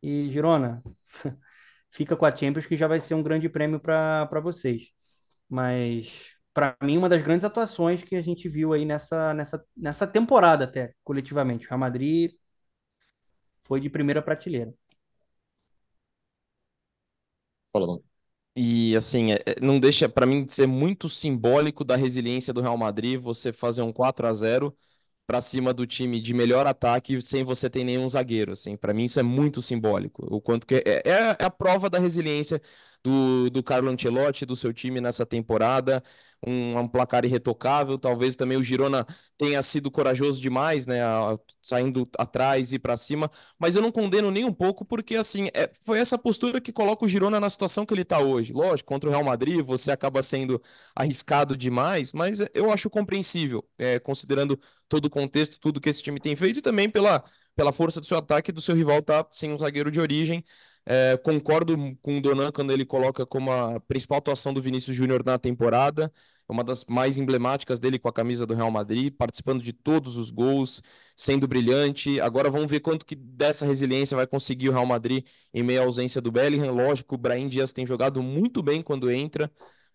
[0.03, 0.83] E Girona,
[1.91, 4.91] fica com a Champions, que já vai ser um grande prêmio para vocês.
[5.49, 10.07] Mas, para mim, uma das grandes atuações que a gente viu aí nessa, nessa, nessa
[10.07, 11.67] temporada, até coletivamente.
[11.67, 12.33] O Real Madrid
[13.61, 14.73] foi de primeira prateleira.
[17.73, 18.01] Fala,
[18.57, 22.61] e assim, é, é, não deixa para mim de ser muito simbólico da resiliência do
[22.63, 24.77] Real Madrid você fazer um 4 a 0
[25.27, 28.77] para cima do time de melhor ataque sem você ter nenhum zagueiro, assim.
[28.77, 30.27] Para mim isso é muito simbólico.
[30.35, 32.61] O quanto que é, é, é a prova da resiliência
[33.07, 36.03] do, do Carlo Ancelotti, do seu time nessa temporada
[36.45, 37.97] um, um, placar irretocável.
[37.99, 39.07] Talvez também o Girona
[39.39, 41.03] tenha sido corajoso demais, né?
[41.05, 43.31] A, saindo atrás e para cima.
[43.59, 47.05] Mas eu não condeno nem um pouco, porque assim, é, foi essa postura que coloca
[47.05, 48.53] o Girona na situação que ele está hoje.
[48.53, 50.61] Lógico, contra o Real Madrid, você acaba sendo
[50.95, 56.19] arriscado demais, mas eu acho compreensível, é, considerando todo o contexto, tudo que esse time
[56.19, 57.23] tem feito e também pela,
[57.55, 60.45] pela força do seu ataque do seu rival tá sem um zagueiro de origem.
[60.89, 65.25] É, concordo com o Donan quando ele coloca como a principal atuação do Vinícius Júnior
[65.25, 66.13] na temporada,
[66.49, 70.31] uma das mais emblemáticas dele com a camisa do Real Madrid, participando de todos os
[70.31, 70.81] gols,
[71.17, 72.21] sendo brilhante.
[72.21, 75.85] Agora vamos ver quanto que dessa resiliência vai conseguir o Real Madrid em meio à
[75.85, 76.73] ausência do Bellingham.
[76.73, 79.51] Lógico, o Brahim Dias tem jogado muito bem quando entra,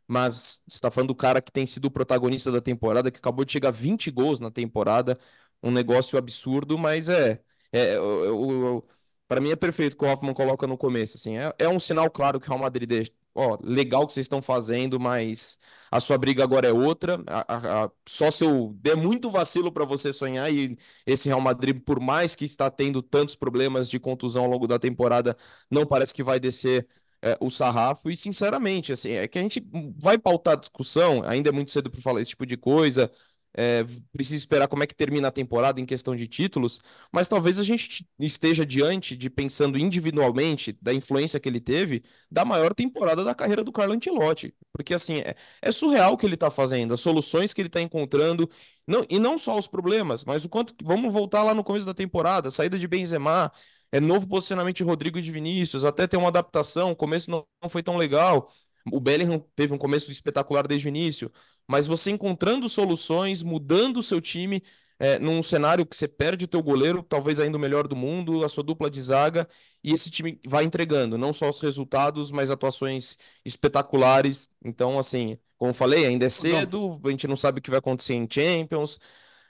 [0.07, 3.53] mas está falando do cara que tem sido o protagonista da temporada, que acabou de
[3.53, 5.17] chegar a 20 gols na temporada,
[5.63, 8.85] um negócio absurdo, mas é, é, eu,
[9.31, 12.11] para mim é perfeito que o Hoffman coloca no começo, assim, é, é um sinal
[12.11, 15.57] claro que o Real Madrid deixa, ó, legal que vocês estão fazendo, mas
[15.89, 17.17] a sua briga agora é outra.
[17.25, 21.39] A, a, a, só se eu der muito vacilo para você sonhar e esse Real
[21.39, 25.37] Madrid, por mais que está tendo tantos problemas de contusão ao longo da temporada,
[25.69, 26.85] não parece que vai descer
[27.21, 28.09] é, o sarrafo.
[28.11, 29.65] E sinceramente, assim, é que a gente
[29.97, 31.23] vai pautar a discussão.
[31.23, 33.09] Ainda é muito cedo para falar esse tipo de coisa
[33.53, 33.83] é,
[34.13, 36.79] precisa esperar como é que termina a temporada em questão de títulos,
[37.11, 42.45] mas talvez a gente esteja diante de pensando individualmente da influência que ele teve da
[42.45, 46.35] maior temporada da carreira do Carlo Ancelotti, porque assim é, é surreal o que ele
[46.35, 48.49] está fazendo, as soluções que ele está encontrando,
[48.87, 51.93] não, e não só os problemas, mas o quanto vamos voltar lá no começo da
[51.93, 53.51] temporada, saída de Benzema,
[53.91, 57.45] é novo posicionamento de Rodrigo e de Vinícius, até ter uma adaptação, o começo não,
[57.61, 58.49] não foi tão legal.
[58.91, 61.31] O Bellingham teve um começo espetacular desde o início,
[61.67, 64.63] mas você encontrando soluções, mudando o seu time
[65.01, 68.45] é, num cenário que você perde o teu goleiro, talvez ainda o melhor do mundo,
[68.45, 69.47] a sua dupla de zaga,
[69.83, 74.51] e esse time vai entregando, não só os resultados, mas atuações espetaculares.
[74.63, 78.13] Então, assim, como falei, ainda é cedo, a gente não sabe o que vai acontecer
[78.13, 78.99] em Champions,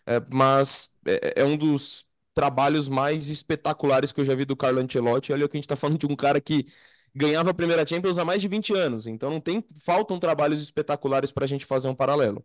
[0.06, 4.80] é, mas é, é um dos trabalhos mais espetaculares que eu já vi do Carlo
[4.80, 5.34] Ancelotti.
[5.34, 6.65] Olha que a gente está falando de um cara que
[7.13, 9.08] ganhava a primeira Champions há mais de 20 anos.
[9.08, 12.43] Então não tem faltam trabalhos espetaculares para a gente fazer um paralelo.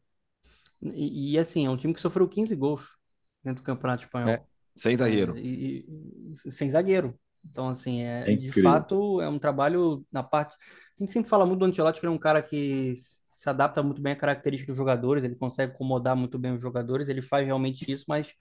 [0.83, 2.96] E, e, assim, é um time que sofreu 15 gols
[3.42, 4.29] dentro do Campeonato Espanhol.
[4.29, 4.42] É,
[4.74, 5.37] sem zagueiro.
[5.37, 5.87] É, e,
[6.44, 7.18] e, sem zagueiro.
[7.50, 10.57] Então, assim, é, é de fato, é um trabalho na parte.
[10.98, 14.02] A gente sempre fala muito do Ancelotti, que é um cara que se adapta muito
[14.02, 17.90] bem à característica dos jogadores, ele consegue acomodar muito bem os jogadores, ele faz realmente
[17.90, 18.35] isso, mas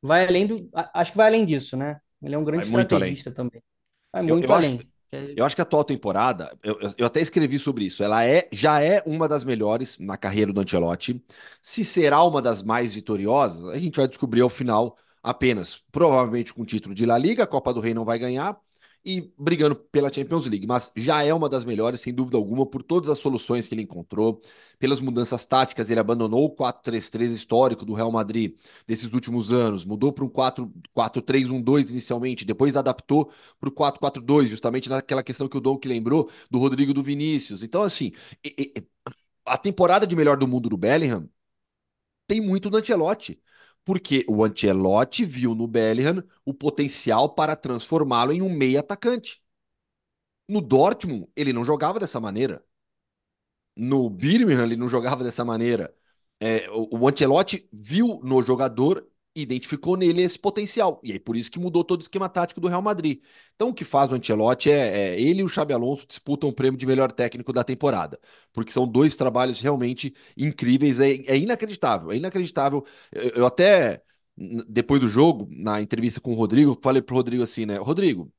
[0.00, 0.68] vai além do.
[0.72, 2.00] Acho que vai além disso, né?
[2.22, 3.62] Ele é um grande vai estrategista também.
[4.12, 4.76] Vai muito eu, eu além.
[4.76, 4.91] Acho...
[5.36, 8.80] Eu acho que a atual temporada, eu, eu, até escrevi sobre isso, ela é já
[8.80, 11.22] é uma das melhores na carreira do Ancelotti.
[11.60, 15.84] Se será uma das mais vitoriosas, a gente vai descobrir ao final apenas.
[15.92, 18.58] Provavelmente com o título de La Liga, a Copa do Rei não vai ganhar,
[19.04, 20.66] e brigando pela Champions League.
[20.66, 23.82] Mas já é uma das melhores, sem dúvida alguma, por todas as soluções que ele
[23.82, 24.40] encontrou,
[24.78, 25.90] pelas mudanças táticas.
[25.90, 31.90] Ele abandonou o 4-3-3 histórico do Real Madrid desses últimos anos, mudou para um 4-3-1-2
[31.90, 36.58] inicialmente, depois adaptou para o 4-4-2, justamente naquela questão que o Dom que lembrou do
[36.58, 37.62] Rodrigo do Vinícius.
[37.62, 38.12] Então, assim,
[39.44, 41.28] a temporada de melhor do mundo do Bellingham
[42.26, 43.40] tem muito do Ancelotti
[43.84, 49.42] porque o Ancelotti viu no Bellingham o potencial para transformá-lo em um meia atacante.
[50.48, 52.64] No Dortmund, ele não jogava dessa maneira.
[53.76, 55.94] No Birmingham, ele não jogava dessa maneira.
[56.40, 61.00] É, o, Ancelotti viu no jogador identificou nele esse potencial.
[61.02, 63.22] E aí por isso que mudou todo o esquema tático do Real Madrid.
[63.54, 66.52] Então o que faz o Ancelotti é, é ele e o Xabi Alonso disputam o
[66.52, 68.18] prêmio de melhor técnico da temporada,
[68.52, 72.84] porque são dois trabalhos realmente incríveis, é, é inacreditável, é inacreditável.
[73.12, 74.02] Eu, eu, até
[74.68, 77.76] depois do jogo, na entrevista com o Rodrigo, falei pro Rodrigo assim, né?
[77.78, 78.32] Rodrigo,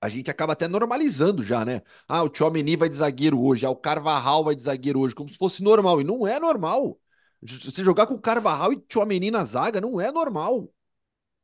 [0.00, 1.82] a gente acaba até normalizando já, né?
[2.06, 5.28] Ah, o Tchouameni vai de zagueiro hoje, ah, o Carvajal vai de zagueiro hoje, como
[5.28, 6.98] se fosse normal, e não é normal.
[7.42, 10.68] Você jogar com o Carvajal e Tchouameni na zaga não é normal.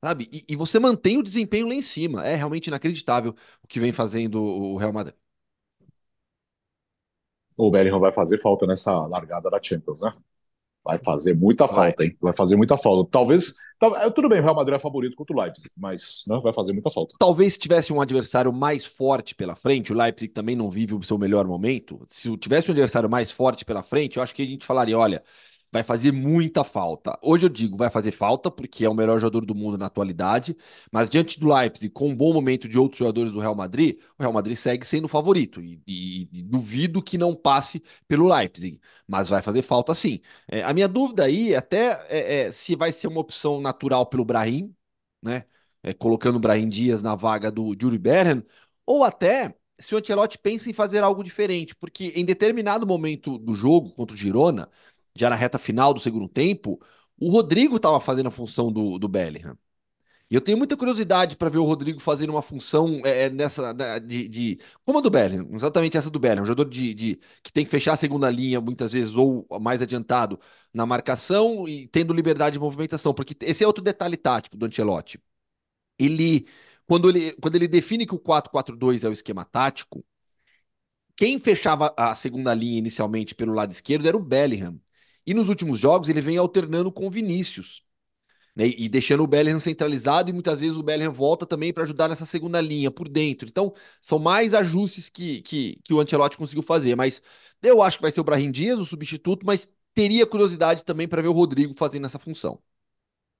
[0.04, 0.28] Sabe?
[0.30, 2.26] E, e, você mantém o desempenho lá em cima.
[2.26, 5.16] É realmente inacreditável o que vem fazendo o Real Madrid.
[7.56, 10.12] O Bellingham vai fazer falta nessa largada da Champions, né?
[10.84, 11.74] Vai fazer muita vai.
[11.74, 12.14] falta, hein?
[12.20, 13.08] Vai fazer muita falta.
[13.10, 13.54] Talvez.
[14.02, 16.74] É, tudo bem, o Real Madrid é favorito contra o Leipzig, mas não vai fazer
[16.74, 17.16] muita falta.
[17.18, 21.02] Talvez se tivesse um adversário mais forte pela frente, o Leipzig também não vive o
[21.02, 22.04] seu melhor momento.
[22.10, 25.24] Se tivesse um adversário mais forte pela frente, eu acho que a gente falaria: olha,
[25.74, 27.18] vai fazer muita falta.
[27.20, 30.56] Hoje eu digo, vai fazer falta, porque é o melhor jogador do mundo na atualidade,
[30.92, 34.22] mas diante do Leipzig, com um bom momento de outros jogadores do Real Madrid, o
[34.22, 38.80] Real Madrid segue sendo o favorito, e, e, e duvido que não passe pelo Leipzig,
[39.06, 40.20] mas vai fazer falta sim.
[40.48, 44.24] É, a minha dúvida aí até é, é, se vai ser uma opção natural pelo
[44.24, 44.72] Brahim,
[45.20, 45.44] né,
[45.82, 48.44] é, colocando o Brahim Dias na vaga do Juri Berren,
[48.86, 53.54] ou até se o Ancelotti pensa em fazer algo diferente, porque em determinado momento do
[53.54, 54.70] jogo contra o Girona,
[55.14, 56.80] já na reta final do segundo tempo,
[57.18, 59.56] o Rodrigo estava fazendo a função do, do Bellingham.
[60.30, 63.72] E eu tenho muita curiosidade para ver o Rodrigo fazendo uma função é, é nessa
[64.00, 67.52] de, de, como a do Bellingham, exatamente essa do Bellingham, um jogador de, de, que
[67.52, 70.40] tem que fechar a segunda linha muitas vezes ou mais adiantado
[70.72, 75.20] na marcação e tendo liberdade de movimentação, porque esse é outro detalhe tático do Ancelotti.
[75.98, 76.46] Ele
[76.86, 80.04] quando ele, quando ele define que o 4-4-2 é o esquema tático,
[81.16, 84.80] quem fechava a segunda linha inicialmente pelo lado esquerdo era o Bellingham.
[85.26, 87.82] E nos últimos jogos ele vem alternando com o Vinícius.
[88.56, 92.08] Né, e deixando o Bellingham centralizado, e muitas vezes o Bellingham volta também para ajudar
[92.08, 93.48] nessa segunda linha, por dentro.
[93.48, 96.94] Então, são mais ajustes que, que, que o Ancelotti conseguiu fazer.
[96.94, 97.20] Mas
[97.60, 101.20] eu acho que vai ser o Brahim Dias, o substituto, mas teria curiosidade também para
[101.20, 102.60] ver o Rodrigo fazendo essa função.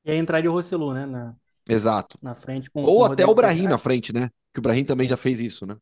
[0.05, 1.07] E aí entraria o Rossellu, né?
[1.07, 1.37] Na,
[1.68, 2.18] Exato.
[2.20, 2.70] Na frente.
[2.70, 4.29] Com, Ou com até o Brahim na frente, né?
[4.53, 5.11] Que o Brahim também Sim.
[5.11, 5.77] já fez isso, né?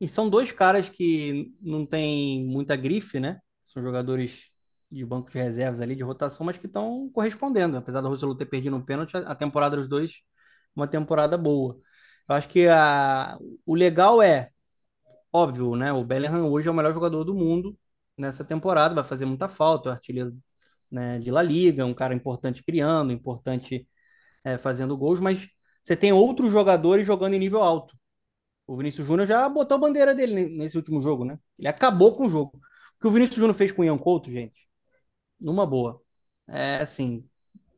[0.00, 3.40] E são dois caras que não tem muita grife, né?
[3.64, 4.50] São jogadores
[4.96, 7.76] de banco de reservas ali, de rotação, mas que estão correspondendo.
[7.76, 10.22] Apesar do Rossellu ter perdido um pênalti, a temporada dos dois,
[10.74, 11.78] uma temporada boa.
[12.28, 14.50] Eu acho que a, o legal é,
[15.32, 15.92] óbvio, né?
[15.92, 17.78] O Bellingham hoje é o melhor jogador do mundo
[18.16, 20.36] nessa temporada, vai fazer muita falta, o artilheiro
[20.90, 23.88] né, de La Liga, um cara importante criando, importante
[24.44, 25.48] é, fazendo gols, mas
[25.82, 27.96] você tem outros jogadores jogando em nível alto.
[28.66, 31.38] O Vinícius Júnior já botou a bandeira dele nesse último jogo, né?
[31.58, 32.58] Ele acabou com o jogo.
[32.96, 34.65] O que o Vinícius Júnior fez com o Ian Couto, gente,
[35.40, 36.00] numa boa.
[36.48, 37.24] É assim,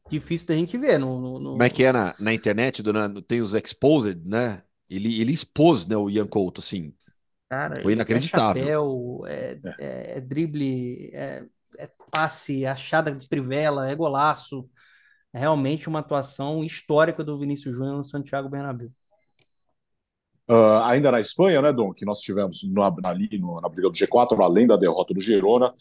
[0.08, 0.98] difícil da gente ver.
[0.98, 1.50] No, no, no...
[1.50, 4.62] Como é que é na, na internet, dona, tem os exposed, né?
[4.90, 6.94] Ele, ele expôs né, o Ian Couto, assim.
[7.48, 8.62] Cara, foi inacreditável.
[8.62, 11.44] É, chapéu, é, é, é drible, é,
[11.78, 14.68] é, passe, achada de trivela, é golaço.
[15.32, 18.90] É realmente uma atuação histórica do Vinícius Júnior no Santiago Bernabéu.
[20.50, 23.94] Uh, ainda na Espanha, né, Dom, que nós tivemos na, ali no, na briga do
[23.94, 25.74] G4, além da derrota do Girona,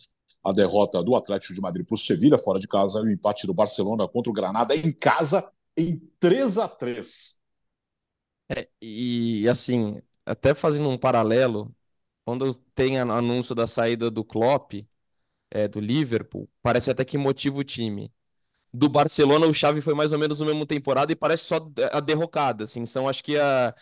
[0.48, 3.46] a derrota do Atlético de Madrid para o Sevilha, fora de casa, e o empate
[3.46, 7.38] do Barcelona contra o Granada em casa, em 3 a 3
[8.50, 11.74] é, E assim, até fazendo um paralelo,
[12.26, 14.74] quando tem anúncio da saída do Klopp,
[15.52, 18.14] é, do Liverpool, parece até que motiva o time.
[18.74, 21.58] Do Barcelona, o Xavi foi mais ou menos no mesmo temporada e parece só
[21.92, 23.74] a derrocada, assim, são acho que a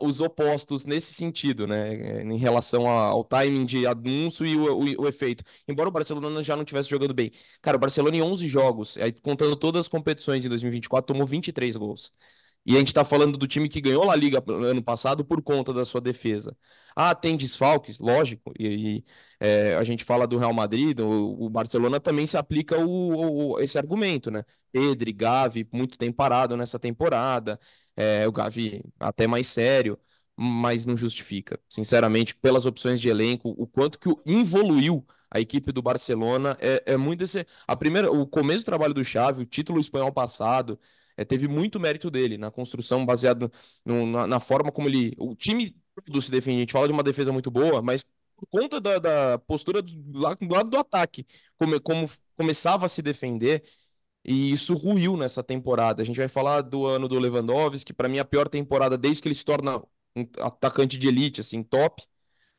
[0.00, 2.22] os opostos nesse sentido, né?
[2.22, 5.44] Em relação ao timing de anúncio e o, o, o, efeito.
[5.68, 7.32] Embora o Barcelona já não estivesse jogando bem.
[7.60, 11.76] Cara, o Barcelona em 11 jogos, aí, contando todas as competições em 2024, tomou 23
[11.76, 12.12] gols.
[12.64, 15.72] E a gente tá falando do time que ganhou a Liga ano passado por conta
[15.74, 16.56] da sua defesa.
[16.94, 18.52] Ah, tem desfalques, lógico.
[18.58, 19.04] E, e
[19.40, 23.60] é, a gente fala do Real Madrid, o, o Barcelona também se aplica o, o,
[23.60, 24.44] esse argumento, né?
[24.70, 27.58] Pedri, Gavi, muito tempo parado nessa temporada
[27.96, 29.98] é, o Gavi até mais sério.
[30.36, 31.58] mas não justifica.
[31.68, 36.96] Sinceramente, pelas opções de elenco, o quanto que evoluiu a equipe do Barcelona é, é
[36.96, 37.46] muito esse.
[37.66, 40.78] A primeira, o começo do trabalho do Xavi, o título espanhol passado,
[41.16, 43.50] é, teve muito mérito dele na construção baseado
[43.84, 45.14] no, na, na, forma como ele.
[45.18, 45.76] O time
[46.06, 46.58] do se defende.
[46.58, 48.04] A gente fala de uma defesa muito boa, mas
[48.36, 51.26] por conta da, da postura do, do, lado do ataque,
[51.58, 53.62] como, como começava a se defender.
[54.24, 56.02] E isso ruiu nessa temporada.
[56.02, 59.28] A gente vai falar do ano do Lewandowski, para mim a pior temporada desde que
[59.28, 59.78] ele se torna
[60.16, 62.02] um atacante de elite, assim, top.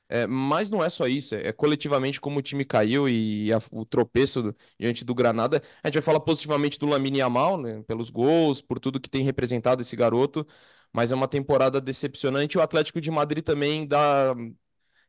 [0.10, 3.86] É, mas não é só isso, é, coletivamente como o time caiu e a, o
[3.86, 5.62] tropeço do, diante do Granada.
[5.84, 9.24] A gente vai falar positivamente do Lamine Yamal, né, pelos gols, por tudo que tem
[9.24, 10.46] representado esse garoto,
[10.94, 12.58] mas é uma temporada decepcionante.
[12.58, 14.36] O Atlético de Madrid também dá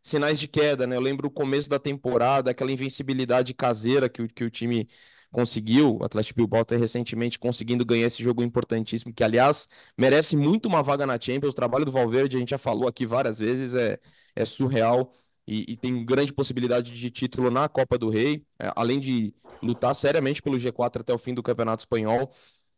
[0.02, 0.96] sinais de queda, né?
[0.96, 4.88] Eu lembro o começo da temporada, aquela invencibilidade caseira que, que o time
[5.34, 9.68] conseguiu, o Atlético Bilbao até recentemente conseguindo ganhar esse jogo importantíssimo, que aliás
[9.98, 11.52] merece muito uma vaga na Champions.
[11.52, 13.98] O trabalho do Valverde, a gente já falou aqui várias vezes, é,
[14.36, 15.10] é surreal
[15.46, 19.94] e, e tem grande possibilidade de título na Copa do Rei, é, além de lutar
[19.94, 22.30] seriamente pelo G4 até o fim do Campeonato Espanhol.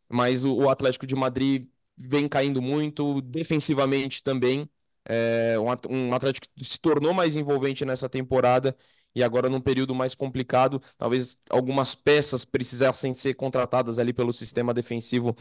[0.09, 4.69] Mas o, o Atlético de Madrid vem caindo muito, defensivamente também.
[5.05, 5.67] É, um,
[6.09, 8.75] um Atlético que se tornou mais envolvente nessa temporada
[9.17, 14.75] e agora num período mais complicado, talvez algumas peças precisassem ser contratadas ali pelo sistema
[14.75, 15.35] defensivo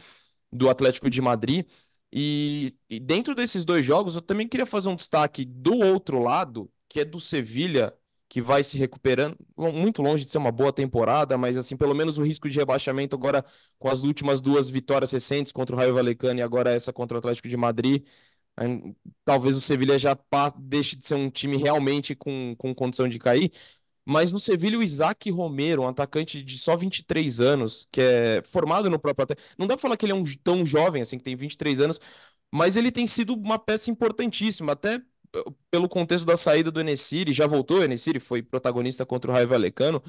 [0.50, 1.66] do Atlético de Madrid.
[2.10, 6.70] E, e, dentro desses dois jogos, eu também queria fazer um destaque do outro lado,
[6.88, 7.92] que é do Sevilha,
[8.30, 12.16] que vai se recuperando, muito longe de ser uma boa temporada, mas assim, pelo menos
[12.16, 13.44] o risco de rebaixamento agora
[13.78, 17.18] com as últimas duas vitórias recentes contra o Raio Vallecano e agora essa contra o
[17.18, 18.06] Atlético de Madrid,
[19.24, 20.16] talvez o Sevilha já
[20.58, 23.52] deixe de ser um time realmente com, com condição de cair.
[24.04, 28.88] Mas no Sevilha, o Isaac Romero, um atacante de só 23 anos, que é formado
[28.88, 29.26] no próprio.
[29.58, 32.00] Não dá pra falar que ele é um tão jovem, assim, que tem 23 anos,
[32.52, 35.00] mas ele tem sido uma peça importantíssima, até
[35.70, 37.32] pelo contexto da saída do Enesiri.
[37.32, 40.02] Já voltou, o Enesiri foi protagonista contra o Raio Vallecano,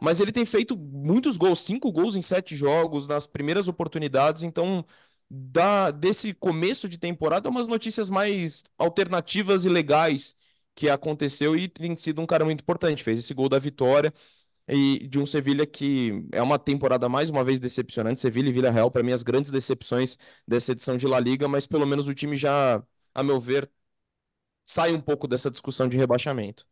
[0.00, 4.84] mas ele tem feito muitos gols, cinco gols em sete jogos, nas primeiras oportunidades, então
[5.30, 10.36] da, desse começo de temporada, umas notícias mais alternativas e legais
[10.74, 13.02] que aconteceu e tem sido um cara muito importante.
[13.02, 14.12] Fez esse gol da vitória
[14.68, 18.20] e de um Sevilha que é uma temporada mais uma vez decepcionante.
[18.20, 21.86] Sevilha e Villarreal, para mim, as grandes decepções dessa edição de La Liga, mas pelo
[21.86, 22.82] menos o time já,
[23.14, 23.70] a meu ver,
[24.66, 26.66] sai um pouco dessa discussão de rebaixamento.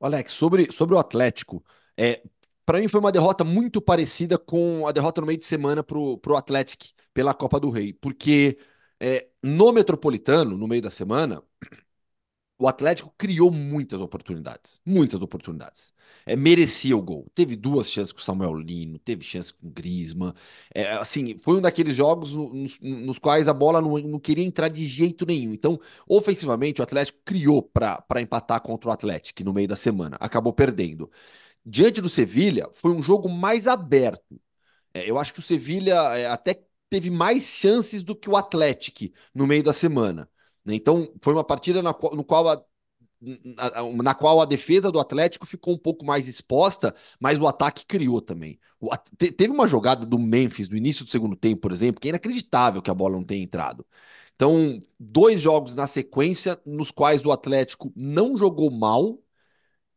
[0.00, 1.64] Alex, sobre, sobre o Atlético,
[1.96, 2.22] é,
[2.66, 6.18] para mim foi uma derrota muito parecida com a derrota no meio de semana pro,
[6.18, 8.58] pro Atlético pela Copa do Rei, porque
[9.00, 11.42] é, no Metropolitano, no meio da semana,
[12.58, 15.92] o Atlético criou muitas oportunidades, muitas oportunidades.
[16.24, 17.26] É, merecia o gol.
[17.34, 20.32] Teve duas chances com o Samuel Lino, teve chance com o Griezmann.
[20.74, 24.68] É, assim, foi um daqueles jogos nos, nos quais a bola não, não, queria entrar
[24.68, 25.52] de jeito nenhum.
[25.52, 30.16] Então, ofensivamente, o Atlético criou para empatar contra o Atlético no meio da semana.
[30.18, 31.10] Acabou perdendo
[31.66, 34.40] diante do Sevilha, foi um jogo mais aberto.
[34.94, 39.12] É, eu acho que o Sevilha é, até teve mais chances do que o Atlético
[39.34, 40.30] no meio da semana.
[40.64, 40.74] Né?
[40.76, 42.64] Então, foi uma partida na qual, no qual a,
[44.02, 48.20] na qual a defesa do Atlético ficou um pouco mais exposta, mas o ataque criou
[48.20, 48.58] também.
[48.78, 52.08] O, te, teve uma jogada do Memphis no início do segundo tempo, por exemplo, que
[52.08, 53.84] é inacreditável que a bola não tenha entrado.
[54.34, 59.18] Então, dois jogos na sequência nos quais o Atlético não jogou mal,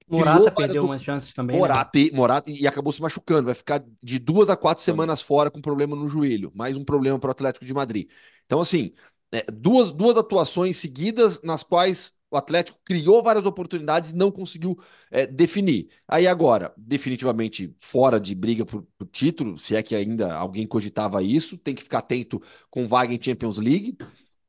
[0.09, 1.55] Morata perdeu umas chances também.
[1.55, 1.59] Né?
[1.59, 2.09] Morata, né?
[2.13, 3.45] Morata e acabou se machucando.
[3.45, 6.51] Vai ficar de duas a quatro semanas fora com problema no joelho.
[6.55, 8.09] Mais um problema para o Atlético de Madrid.
[8.45, 8.91] Então, assim,
[9.31, 14.77] é, duas, duas atuações seguidas nas quais o Atlético criou várias oportunidades e não conseguiu
[15.09, 15.89] é, definir.
[16.07, 21.23] Aí agora, definitivamente fora de briga por, por, título, se é que ainda alguém cogitava
[21.23, 23.97] isso, tem que ficar atento com vaga em Champions League.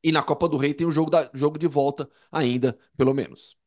[0.03, 3.60] E na Copa do Rei tem o jogo, da, jogo de volta ainda, pelo menos.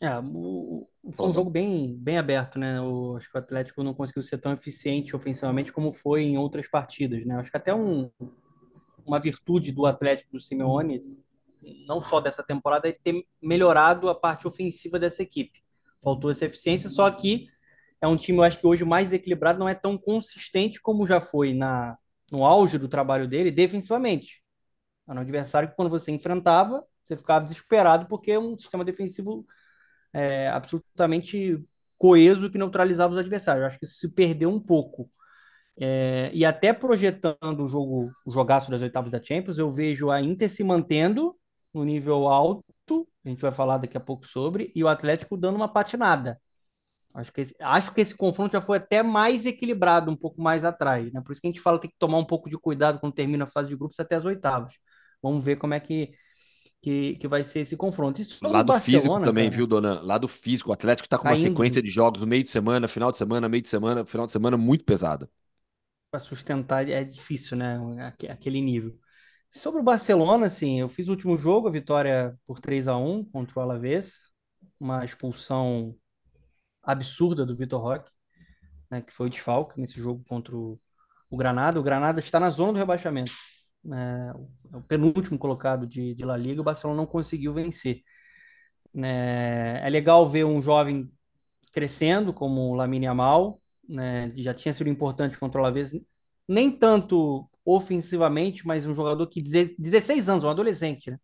[0.00, 2.80] É, o, foi um jogo bem, bem aberto, né?
[2.80, 6.68] O, acho que o Atlético não conseguiu ser tão eficiente ofensivamente como foi em outras
[6.68, 7.36] partidas, né?
[7.36, 8.08] Acho que até um,
[9.04, 11.02] uma virtude do Atlético do Simeone,
[11.86, 15.62] não só dessa temporada, é ter melhorado a parte ofensiva dessa equipe.
[16.00, 17.48] Faltou essa eficiência, só que
[18.00, 21.20] é um time, eu acho que hoje mais equilibrado, não é tão consistente como já
[21.20, 21.98] foi na,
[22.30, 24.44] no auge do trabalho dele defensivamente.
[25.08, 29.44] Era um adversário que quando você enfrentava, você ficava desesperado porque é um sistema defensivo
[30.12, 31.62] é, absolutamente
[31.96, 33.66] coeso que neutralizava os adversários.
[33.66, 35.10] Acho que se perdeu um pouco.
[35.80, 40.20] É, e até projetando o jogo, o jogaço das oitavas da Champions, eu vejo a
[40.20, 41.36] Inter se mantendo
[41.72, 45.56] no nível alto, a gente vai falar daqui a pouco sobre, e o Atlético dando
[45.56, 46.40] uma patinada.
[47.14, 50.64] Acho que, esse, acho que esse confronto já foi até mais equilibrado um pouco mais
[50.64, 51.20] atrás, né?
[51.20, 53.14] Por isso que a gente fala que tem que tomar um pouco de cuidado quando
[53.14, 54.74] termina a fase de grupos até as oitavas.
[55.22, 56.12] Vamos ver como é que,
[56.80, 58.20] que, que vai ser esse confronto.
[58.20, 60.00] Isso Lado físico também, cara, viu, Dona?
[60.00, 60.70] Lado físico.
[60.70, 63.48] O Atlético está com uma sequência de jogos no meio de semana, final de semana,
[63.48, 65.28] meio de semana, final de semana muito pesada.
[66.10, 67.78] Para sustentar é difícil, né?
[68.28, 68.96] Aquele nível.
[69.50, 73.24] Sobre o Barcelona, assim, eu fiz o último jogo, a vitória por 3 a 1
[73.24, 74.30] contra o Alavés,
[74.78, 75.96] uma expulsão
[76.82, 78.10] absurda do Vitor Roque,
[78.90, 80.78] né, que foi o desfalque nesse jogo contra o,
[81.30, 81.80] o Granada.
[81.80, 83.32] O Granada está na zona do rebaixamento.
[83.88, 84.34] Né,
[84.74, 88.02] o penúltimo colocado de, de La Liga, o Barcelona não conseguiu vencer.
[88.92, 91.10] Né, é legal ver um jovem
[91.72, 95.92] crescendo como o Lamine Yamal, né, já tinha sido importante contra o Alavés,
[96.46, 101.18] nem tanto ofensivamente, mas um jogador que 16 anos, um adolescente, né?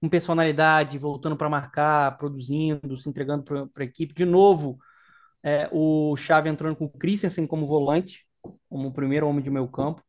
[0.00, 4.14] Com personalidade, voltando para marcar, produzindo, se entregando para a equipe.
[4.14, 4.78] De novo,
[5.42, 8.26] é, o Xavi entrando com o Christensen como volante,
[8.68, 10.02] como o primeiro homem de meio campo.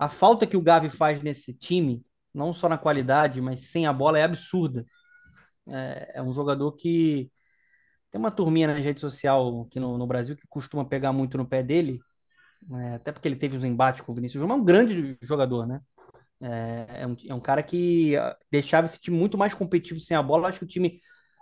[0.00, 3.92] A falta que o Gavi faz nesse time, não só na qualidade, mas sem a
[3.92, 4.86] bola, é absurda.
[5.68, 7.30] É, é um jogador que
[8.10, 11.46] tem uma turminha na rede social aqui no, no Brasil que costuma pegar muito no
[11.46, 12.00] pé dele,
[12.72, 15.66] é, até porque ele teve os embates com o Vinícius Júnior, é um grande jogador,
[15.66, 15.82] né?
[16.42, 20.16] É, é, um, é um cara que ah, deixava esse time muito mais competitivo sem
[20.16, 20.44] a bola.
[20.44, 20.98] Eu acho que o time,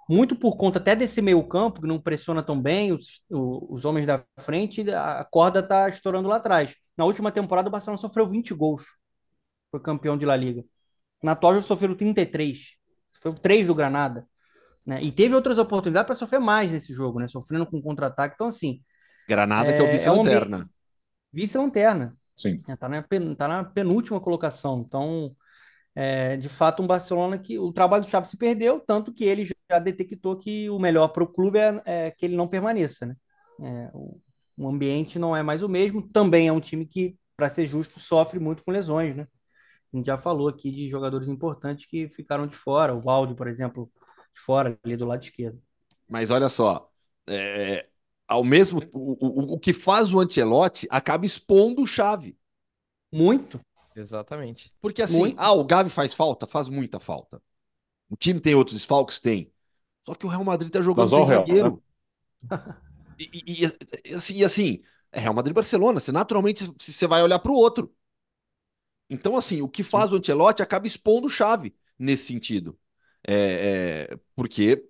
[0.08, 4.06] muito por conta até desse meio campo, que não pressiona tão bem os, os homens
[4.06, 6.74] da frente, a corda tá estourando lá atrás.
[6.96, 8.82] Na última temporada, o Barcelona sofreu 20 gols.
[9.70, 10.64] Foi campeão de La Liga.
[11.22, 12.76] Na Toja sofreu 33.
[13.20, 14.26] Foi 3 do Granada.
[14.84, 15.02] Né?
[15.02, 17.28] E teve outras oportunidades para sofrer mais nesse jogo, né?
[17.28, 18.34] Sofrendo com contra-ataque.
[18.34, 18.80] Então, assim.
[19.28, 20.56] Granada, é, que é o vice-lanterna.
[20.56, 20.68] É um
[21.30, 22.16] vice-lanterna.
[22.34, 22.62] Sim.
[22.66, 23.02] É, tá, na,
[23.36, 24.82] tá na penúltima colocação.
[24.86, 25.36] Então,
[26.00, 29.44] é, de fato, um Barcelona que o trabalho do Xavi se perdeu, tanto que ele
[29.68, 33.04] já detectou que o melhor para o clube é, é, que ele não permaneça.
[33.04, 33.16] Né?
[33.60, 34.20] É, o,
[34.56, 36.08] o, ambiente não é mais o mesmo.
[36.08, 39.16] Também é um time que, para ser justo, sofre muito com lesões.
[39.16, 39.26] Né?
[39.92, 42.94] A gente já falou aqui de jogadores importantes que ficaram de fora.
[42.94, 43.90] O Valde, por exemplo,
[44.32, 45.60] de fora, ali do lado esquerdo.
[46.08, 46.88] Mas olha só,
[47.28, 47.88] é,
[48.28, 52.38] ao mesmo o, o, o que faz o Ancelotti acaba expondo o Chave.
[53.12, 53.60] Muito.
[53.98, 54.72] Exatamente.
[54.80, 55.38] Porque assim, Muito.
[55.38, 56.46] ah, o Gavi faz falta?
[56.46, 57.42] Faz muita falta.
[58.08, 59.20] O time tem outros desfalques?
[59.20, 59.52] Tem.
[60.04, 61.82] Só que o Real Madrid tá jogando sem zagueiro.
[62.50, 62.58] Né?
[63.20, 64.80] E, e, e, assim, e, assim,
[65.10, 65.98] é Real Madrid e Barcelona.
[65.98, 67.92] Você naturalmente você vai olhar para o outro.
[69.10, 70.14] Então, assim, o que faz Sim.
[70.14, 72.78] o Ancelotti acaba expondo o Chave nesse sentido.
[73.26, 74.86] É, é, porque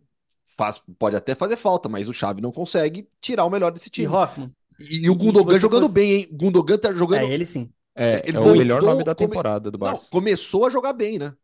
[0.59, 4.07] faz, pode até fazer falta, mas o Xavi não consegue tirar o melhor desse time.
[4.07, 4.55] E Hoffman.
[4.79, 5.95] E, e o Gundogan jogando fosse...
[5.95, 6.29] bem, hein?
[6.33, 7.23] Gundogan tá jogando.
[7.23, 7.73] É, ele sim.
[7.99, 10.05] É, ele é o melhor nome da temporada do Barça.
[10.05, 11.35] Não, começou a jogar bem, né?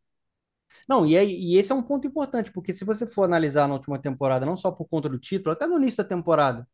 [0.89, 3.75] Não, e, é, e esse é um ponto importante, porque se você for analisar na
[3.75, 6.67] última temporada, não só por conta do título, até no início da temporada,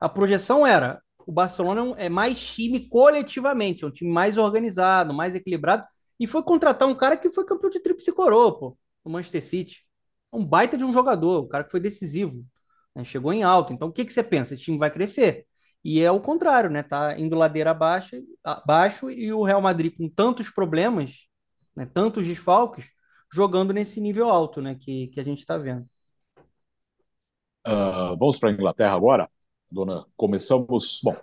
[0.00, 5.12] a projeção era o Barcelona é, é mais time coletivamente, é um time mais organizado,
[5.14, 5.84] mais equilibrado,
[6.20, 9.86] e foi contratar um cara que foi campeão de tríplice coroa, pô, o Manchester City
[10.32, 12.44] um baita de um jogador, o cara que foi decisivo,
[12.94, 13.04] né?
[13.04, 13.72] chegou em alta.
[13.72, 14.54] Então, o que, que você pensa?
[14.54, 15.46] Esse time vai crescer.
[15.88, 16.82] E é o contrário, né?
[16.82, 21.28] Tá indo ladeira abaixo, abaixo e o Real Madrid com tantos problemas,
[21.76, 21.86] né?
[21.86, 22.86] tantos desfalques,
[23.32, 24.74] jogando nesse nível alto, né?
[24.74, 25.88] Que, que a gente está vendo.
[27.64, 29.30] Uh, vamos para a Inglaterra agora,
[29.70, 30.04] dona.
[30.16, 30.98] Começamos.
[31.04, 31.16] Bom,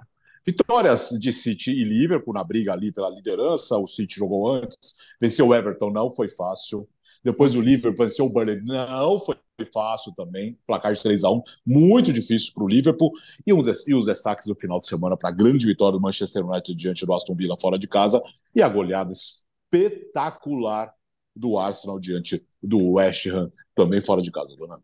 [0.45, 3.77] vitórias de City e Liverpool na briga ali pela liderança.
[3.77, 6.87] O City jogou antes, venceu o Everton, não foi fácil.
[7.21, 8.61] Depois o Liverpool venceu o Burnley.
[8.63, 9.35] Não foi
[9.71, 10.57] fácil também.
[10.65, 13.11] Placar de 3 a 1 muito difícil para o Liverpool.
[13.45, 16.01] E, um des, e os destaques do final de semana para a grande vitória do
[16.01, 18.21] Manchester United diante do Aston Villa fora de casa.
[18.55, 20.93] E a goleada espetacular
[21.35, 24.79] do Arsenal diante do West Ham, também fora de casa, dona.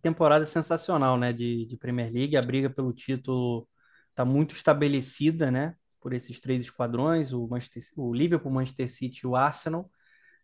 [0.00, 2.36] Temporada sensacional, né, de, de Premier League.
[2.36, 3.68] A briga pelo título
[4.10, 9.20] está muito estabelecida, né, por esses três esquadrões, o, Manchester, o Liverpool, o Manchester City
[9.24, 9.88] e o Arsenal.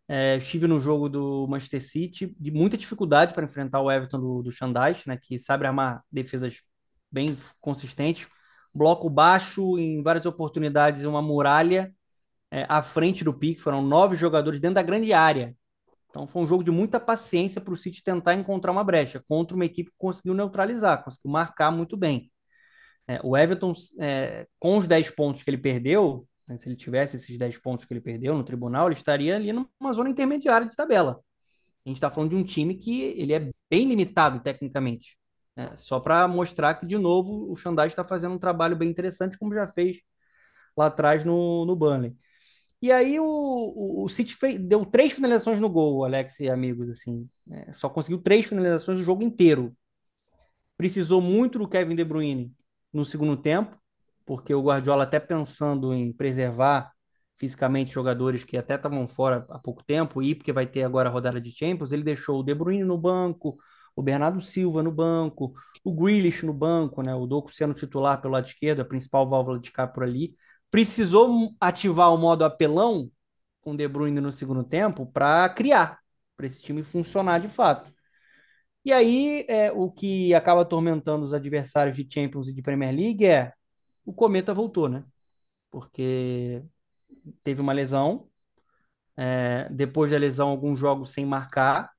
[0.08, 4.42] É, estive no jogo do Manchester City, de muita dificuldade para enfrentar o Everton do,
[4.42, 6.62] do Xandais, né, que sabe armar defesas
[7.10, 8.26] bem consistentes.
[8.74, 11.92] Bloco baixo, em várias oportunidades, uma muralha
[12.50, 13.60] é, à frente do pique.
[13.60, 15.54] Foram nove jogadores dentro da grande área.
[16.10, 19.54] Então foi um jogo de muita paciência para o City tentar encontrar uma brecha contra
[19.54, 22.32] uma equipe que conseguiu neutralizar, conseguiu marcar muito bem.
[23.06, 26.56] É, o Everton, é, com os 10 pontos que ele perdeu, né?
[26.56, 29.92] Se ele tivesse esses 10 pontos que ele perdeu no tribunal, ele estaria ali numa
[29.92, 31.20] zona intermediária de tabela.
[31.84, 35.18] A gente está falando de um time que ele é bem limitado tecnicamente.
[35.54, 35.76] Né?
[35.76, 39.54] Só para mostrar que, de novo, o Xandai está fazendo um trabalho bem interessante, como
[39.54, 39.98] já fez
[40.76, 42.16] lá atrás no, no Burnley.
[42.80, 46.88] E aí o, o, o City fez, deu três finalizações no gol, Alex e amigos,
[46.88, 47.28] assim.
[47.46, 47.72] Né?
[47.72, 49.76] Só conseguiu três finalizações no jogo inteiro.
[50.76, 52.54] Precisou muito do Kevin De Bruyne
[52.92, 53.76] no segundo tempo
[54.28, 56.92] porque o Guardiola, até pensando em preservar
[57.34, 61.12] fisicamente jogadores que até estavam fora há pouco tempo, e porque vai ter agora a
[61.12, 63.56] rodada de Champions, ele deixou o De Bruyne no banco,
[63.96, 67.14] o Bernardo Silva no banco, o Grealish no banco, né?
[67.14, 70.34] O Doku sendo titular pelo lado esquerdo, a principal válvula de cá por ali.
[70.70, 73.10] Precisou ativar o modo apelão
[73.62, 76.00] com o De Bruyne no segundo tempo para criar,
[76.36, 77.90] para esse time funcionar de fato.
[78.84, 83.24] E aí, é, o que acaba atormentando os adversários de Champions e de Premier League
[83.24, 83.52] é
[84.08, 85.04] o Cometa voltou, né?
[85.70, 86.62] Porque
[87.42, 88.26] teve uma lesão,
[89.14, 91.92] é, depois da lesão, alguns jogos sem marcar,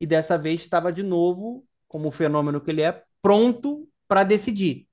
[0.00, 4.88] e dessa vez estava de novo, como o fenômeno que ele é, pronto para decidir.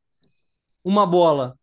[0.84, 1.58] Uma bola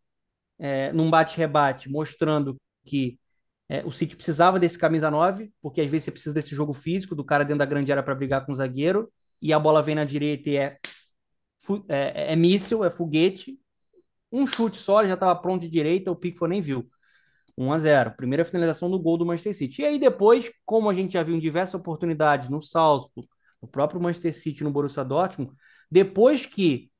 [0.58, 3.20] é, num bate-rebate, mostrando que
[3.68, 7.14] é, o City precisava desse camisa 9, porque às vezes você precisa desse jogo físico,
[7.14, 9.96] do cara dentro da grande área para brigar com o zagueiro, e a bola vem
[9.96, 10.78] na direita e é,
[11.90, 13.60] é, é míssil, é foguete.
[14.34, 16.90] Um chute só, ele já estava pronto de direita, o Pickford nem viu.
[17.56, 19.82] 1 a 0 Primeira finalização do gol do Manchester City.
[19.82, 23.28] E aí depois, como a gente já viu em diversas oportunidades no Salzburg,
[23.62, 25.52] no próprio Manchester City, no Borussia Dortmund,
[25.90, 26.90] depois que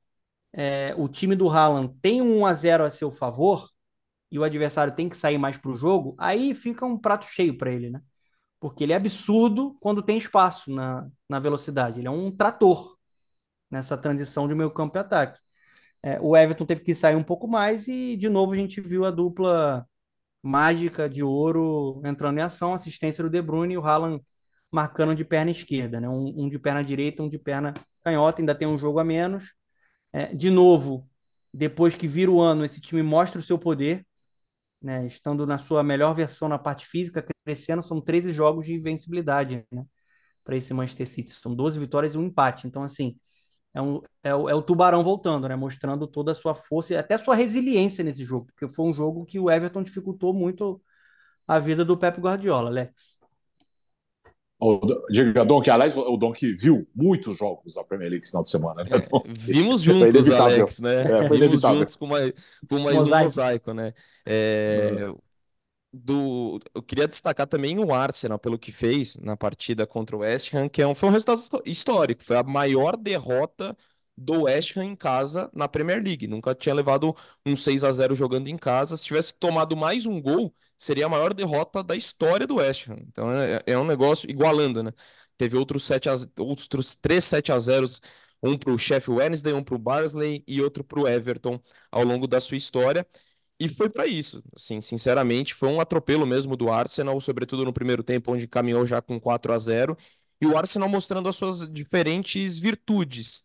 [0.53, 3.69] é, o time do Haaland tem um 1 a 0 a seu favor
[4.31, 7.57] e o adversário tem que sair mais para o jogo, aí fica um prato cheio
[7.59, 8.01] para ele, né?
[8.61, 12.01] Porque ele é absurdo quando tem espaço na, na velocidade.
[12.01, 12.97] Ele é um trator
[13.71, 15.39] nessa transição de meio campo e ataque.
[16.05, 19.07] É, o Everton teve que sair um pouco mais e, de novo, a gente viu
[19.07, 19.89] a dupla
[20.43, 24.23] mágica de ouro entrando em ação, assistência do De Bruyne e o Haaland
[24.71, 26.09] marcando de perna esquerda, né?
[26.09, 27.73] Um, um, de perna direita, um de perna
[28.05, 29.55] canhota, ainda tem um jogo a menos.
[30.13, 31.09] É, de novo,
[31.53, 34.07] depois que vira o ano, esse time mostra o seu poder,
[34.83, 35.07] né?
[35.07, 39.85] Estando na sua melhor versão na parte física, crescendo, são 13 jogos de invencibilidade, né?
[40.45, 41.33] Para esse Manchester City.
[41.33, 42.67] São 12 vitórias e um empate.
[42.67, 43.17] Então, assim,
[43.75, 45.57] é, um, é, o, é o tubarão voltando, né?
[45.57, 49.27] Mostrando toda a sua força e até sua resiliência nesse jogo, porque foi um jogo
[49.27, 50.81] que o Everton dificultou muito
[51.47, 53.19] a vida do Pep Guardiola, Alex.
[54.61, 58.31] O, diga, Dom, que aliás, o Dom que viu muitos jogos da Premier League esse
[58.31, 58.85] final de semana.
[58.85, 58.91] Né?
[58.93, 61.03] É, vimos juntos, Alex, né?
[61.03, 61.79] É, vimos inevitável.
[61.81, 62.19] juntos com, uma,
[62.69, 63.21] com mais mosaico.
[63.21, 63.93] um mosaico, né?
[64.25, 65.13] É,
[65.95, 70.53] do, eu queria destacar também o Arsenal pelo que fez na partida contra o West
[70.53, 73.77] Ham, que é um, foi um resultado histórico, foi a maior derrota
[74.17, 76.27] do West Ham em casa na Premier League.
[76.27, 77.15] Nunca tinha levado
[77.47, 78.97] um 6 a 0 jogando em casa.
[78.97, 82.97] Se tivesse tomado mais um gol, seria a maior derrota da história do West Ham.
[83.09, 84.93] Então é, é um negócio igualando, né?
[85.37, 87.87] Teve outros, 7 a, outros 3 7 a 0
[88.43, 92.05] um para o Sheffield Wednesday, um para o Barnsley e outro para o Everton ao
[92.05, 93.07] longo da sua história.
[93.59, 98.03] E foi para isso, assim, sinceramente, foi um atropelo mesmo do Arsenal, sobretudo no primeiro
[98.03, 99.97] tempo, onde caminhou já com 4 a 0
[100.41, 103.45] e o Arsenal mostrando as suas diferentes virtudes,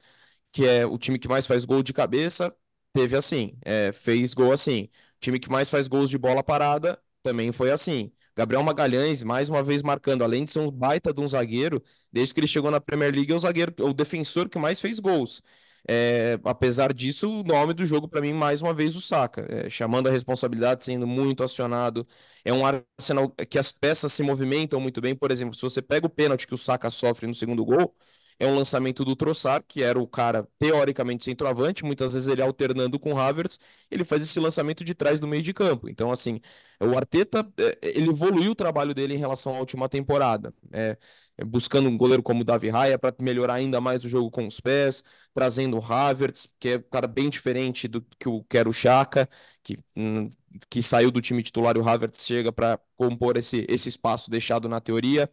[0.51, 2.53] que é o time que mais faz gol de cabeça,
[2.91, 4.85] teve assim, é, fez gol assim.
[5.17, 8.11] O time que mais faz gols de bola parada, também foi assim.
[8.35, 12.33] Gabriel Magalhães, mais uma vez marcando, além de ser um baita de um zagueiro, desde
[12.33, 15.41] que ele chegou na Premier League, é o zagueiro, o defensor que mais fez gols.
[15.87, 19.69] É, apesar disso, o nome do jogo para mim mais uma vez o Saka, é,
[19.69, 22.07] chamando a responsabilidade, sendo muito acionado.
[22.43, 25.15] É um Arsenal que as peças se movimentam muito bem.
[25.15, 27.95] Por exemplo, se você pega o pênalti que o Saka sofre no segundo gol,
[28.39, 32.97] é um lançamento do Trossard, que era o cara teoricamente centroavante, muitas vezes ele alternando
[32.99, 33.59] com o Havertz,
[33.91, 35.89] ele faz esse lançamento de trás do meio de campo.
[35.89, 36.39] Então, assim,
[36.79, 40.97] o Arteta, é, ele evoluiu o trabalho dele em relação à última temporada, é,
[41.37, 44.47] é buscando um goleiro como o Davi Raia para melhorar ainda mais o jogo com
[44.47, 48.57] os pés, trazendo o Havertz, que é um cara bem diferente do que, o, que
[48.57, 49.27] era o Chaka,
[49.63, 50.29] que, hum,
[50.69, 54.67] que saiu do time titular e o Havertz chega para compor esse, esse espaço deixado
[54.69, 55.29] na teoria.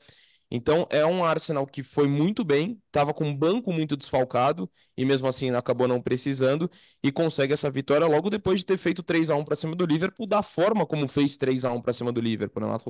[0.51, 5.05] Então é um Arsenal que foi muito bem, estava com um banco muito desfalcado e
[5.05, 6.71] mesmo assim acabou não precisando
[7.03, 9.85] e consegue essa vitória logo depois de ter feito 3 a 1 para cima do
[9.85, 12.69] Liverpool, da forma como fez 3 a 1 para cima do Liverpool, né?
[12.69, 12.81] uma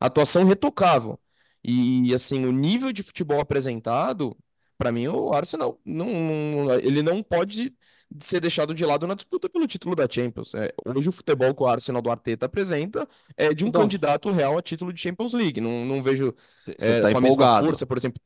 [0.00, 1.18] atuação retocável.
[1.64, 4.36] E assim, o nível de futebol apresentado,
[4.78, 7.74] para mim o Arsenal não, não, ele não pode
[8.14, 10.54] de ser deixado de lado na disputa pelo título da Champions.
[10.54, 14.58] É, hoje o futebol que o Arsenal do Arteta apresenta é de um candidato real
[14.58, 15.60] a título de Champions League.
[15.60, 18.20] Não, não vejo Cê, é, tá com a mesma força, por exemplo.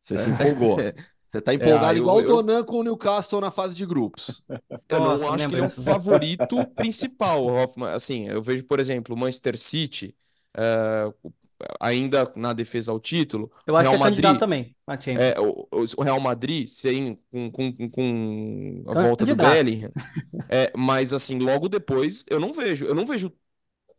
[0.00, 0.76] Você se empolgou.
[1.30, 4.42] Você tá empolgado é, igual o Donan com o Newcastle na fase de grupos.
[4.88, 7.90] Eu Nossa, não acho que ele é o favorito principal, Hoffman.
[7.90, 10.12] Assim, eu vejo, por exemplo, o Manchester City
[10.56, 11.12] é,
[11.80, 13.50] ainda na defesa ao título.
[13.66, 14.76] Eu acho Real que é Madrid, candidato também
[15.06, 19.48] é, o, o, Real Madrid, sem, com, com, com a volta candidato.
[19.48, 19.90] do Bellingham.
[20.48, 23.32] é, mas assim, logo depois, eu não vejo, eu não vejo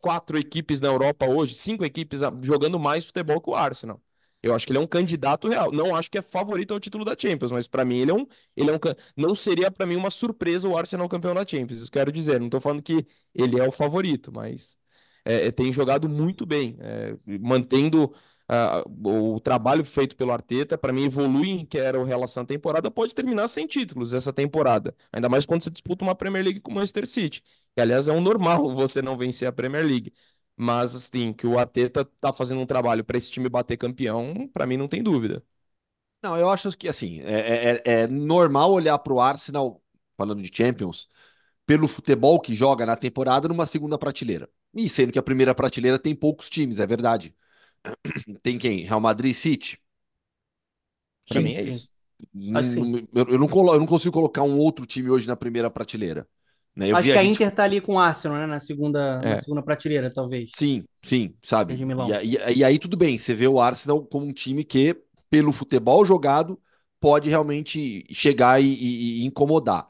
[0.00, 4.00] quatro equipes na Europa hoje, cinco equipes jogando mais futebol que o Arsenal.
[4.42, 5.70] Eu acho que ele é um candidato real.
[5.70, 8.26] Não acho que é favorito ao título da Champions, mas para mim ele é um,
[8.56, 8.78] ele é um
[9.16, 11.80] não seria para mim uma surpresa o Arsenal campeão da Champions.
[11.80, 14.76] Isso quero dizer, não tô falando que ele é o favorito, mas
[15.24, 18.12] é, é, tem jogado muito bem, é, mantendo
[18.50, 22.46] uh, o trabalho feito pelo Arteta, para mim, evolui em que era o relação à
[22.46, 24.94] temporada, pode terminar sem títulos essa temporada.
[25.12, 27.42] Ainda mais quando você disputa uma Premier League com o Manchester City.
[27.74, 30.12] Que, aliás, é um normal você não vencer a Premier League.
[30.56, 34.66] Mas, assim, que o Arteta tá fazendo um trabalho para esse time bater campeão, para
[34.66, 35.42] mim não tem dúvida.
[36.22, 39.82] Não, eu acho que, assim, é, é, é normal olhar para o Arsenal,
[40.16, 41.08] falando de Champions,
[41.66, 44.48] pelo futebol que joga na temporada numa segunda prateleira.
[44.74, 47.34] E sendo que a primeira prateleira tem poucos times, é verdade.
[48.42, 48.82] Tem quem?
[48.82, 49.78] Real Madrid City?
[51.28, 51.88] Pra sim, mim é isso.
[52.54, 53.06] Assim.
[53.14, 56.26] Eu, eu, não colo, eu não consigo colocar um outro time hoje na primeira prateleira.
[56.74, 56.90] Né?
[56.90, 57.34] Eu Acho que a, gente...
[57.34, 58.46] Inter tá ali com o Arsenal, né?
[58.46, 59.30] Na segunda, é.
[59.30, 60.52] na segunda prateleira, talvez.
[60.56, 61.74] Sim, sim, sabe?
[61.74, 64.96] E, e, e, aí tudo bem, você vê o Arsenal como um time que,
[65.28, 66.58] pelo futebol jogado,
[67.00, 69.86] pode realmente chegar e, e incomodar.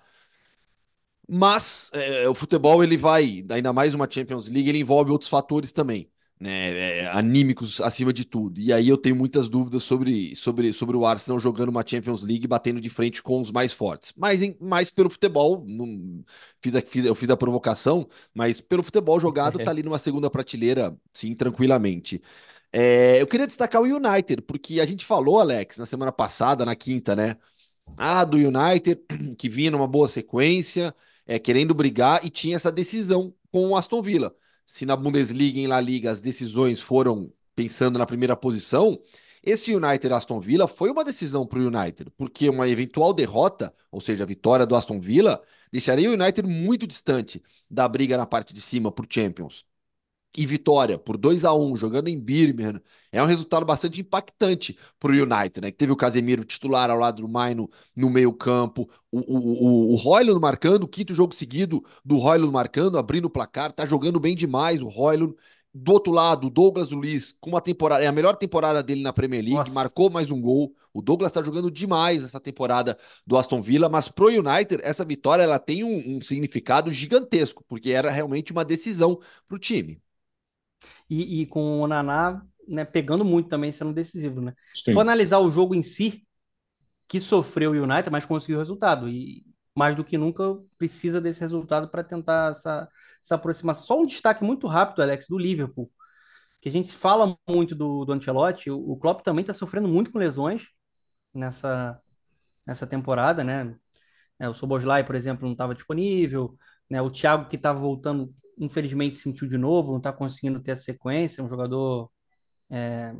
[1.34, 5.72] Mas é, o futebol ele vai, ainda mais uma Champions League, ele envolve outros fatores
[5.72, 6.10] também
[6.42, 8.60] né, é, anímicos acima de tudo.
[8.60, 12.48] E aí eu tenho muitas dúvidas sobre, sobre, sobre o Arsenal jogando uma Champions League
[12.48, 14.12] batendo de frente com os mais fortes.
[14.16, 16.24] Mas em, mais pelo futebol, não,
[16.60, 20.28] fiz, a, fiz, eu fiz a provocação, mas pelo futebol jogado tá ali numa segunda
[20.28, 22.20] prateleira, sim, tranquilamente.
[22.72, 26.74] É, eu queria destacar o United, porque a gente falou, Alex, na semana passada, na
[26.74, 27.36] quinta, né?
[27.96, 29.00] Ah, do United,
[29.38, 30.94] que vinha numa boa sequência,
[31.26, 34.34] é, querendo brigar, e tinha essa decisão com o Aston Villa.
[34.64, 38.98] Se na Bundesliga e em La Liga as decisões foram pensando na primeira posição,
[39.42, 44.00] esse United Aston Villa foi uma decisão para o United, porque uma eventual derrota, ou
[44.00, 48.54] seja, a vitória do Aston Villa, deixaria o United muito distante da briga na parte
[48.54, 49.64] de cima por Champions
[50.36, 52.80] e vitória por 2 a 1 jogando em Birmingham,
[53.10, 55.70] é um resultado bastante impactante para o United, né?
[55.70, 60.40] Que teve o Casemiro titular ao lado do Maino no meio-campo, o, o, o, o
[60.40, 64.80] marcando, o quinto jogo seguido do Royland marcando, abrindo o placar, tá jogando bem demais
[64.80, 65.34] o Royland.
[65.74, 69.12] Do outro lado, o Douglas Luiz, com uma temporada, é a melhor temporada dele na
[69.12, 69.72] Premier League, Nossa.
[69.72, 70.74] marcou mais um gol.
[70.92, 75.42] O Douglas está jogando demais essa temporada do Aston Villa, mas pro United, essa vitória
[75.42, 79.18] ela tem um, um significado gigantesco, porque era realmente uma decisão
[79.48, 79.98] para o time
[81.12, 84.40] e, e com o Naná né, pegando muito também, sendo decisivo.
[84.40, 84.54] Né?
[84.74, 86.26] Se for analisar o jogo em si,
[87.08, 89.08] que sofreu o United, mas conseguiu o resultado.
[89.08, 89.44] E
[89.76, 90.42] mais do que nunca
[90.78, 92.88] precisa desse resultado para tentar essa,
[93.22, 93.86] essa aproximação.
[93.86, 95.90] Só um destaque muito rápido, Alex, do Liverpool.
[96.60, 100.12] Que a gente fala muito do, do Ancelotti, o, o Klopp também está sofrendo muito
[100.12, 100.68] com lesões
[101.34, 102.00] nessa,
[102.66, 103.74] nessa temporada, né?
[104.38, 106.56] É, o Soboslai, por exemplo, não estava disponível,
[106.88, 107.02] né?
[107.02, 111.42] O Thiago que estava voltando infelizmente sentiu de novo, não está conseguindo ter a sequência,
[111.44, 112.10] um jogador
[112.70, 113.14] é,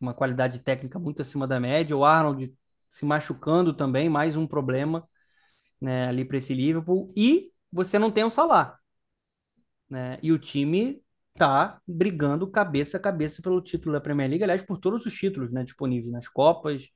[0.00, 1.96] uma qualidade técnica muito acima da média.
[1.96, 2.54] O Arnold
[2.90, 5.08] se machucando também, mais um problema
[5.80, 7.12] né, ali para esse Liverpool.
[7.16, 8.78] E você não tem o Salah.
[9.88, 10.18] Né?
[10.22, 11.02] E o time
[11.34, 15.52] tá brigando cabeça a cabeça pelo título da Premier League, aliás, por todos os títulos
[15.52, 16.88] né, disponíveis nas Copas,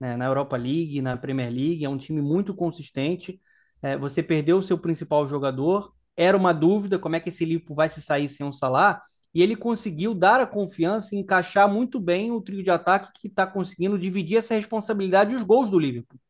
[0.00, 1.84] né, na Europa League, na Premier League.
[1.84, 3.40] É um time muito consistente.
[3.82, 7.76] É, você perdeu o seu principal jogador, era uma dúvida como é que esse Liverpool
[7.76, 9.00] vai se sair sem um Salah,
[9.34, 13.26] e ele conseguiu dar a confiança e encaixar muito bem o trio de ataque que
[13.26, 16.20] está conseguindo dividir essa responsabilidade e os gols do Liverpool.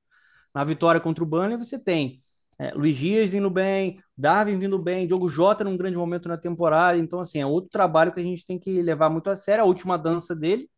[0.54, 2.20] Na vitória contra o Burnley você tem
[2.58, 6.96] é, Luiz Dias indo bem, Darwin vindo bem, Diogo Jota num grande momento na temporada,
[6.96, 9.66] então assim, é outro trabalho que a gente tem que levar muito a sério, a
[9.66, 10.70] última dança dele,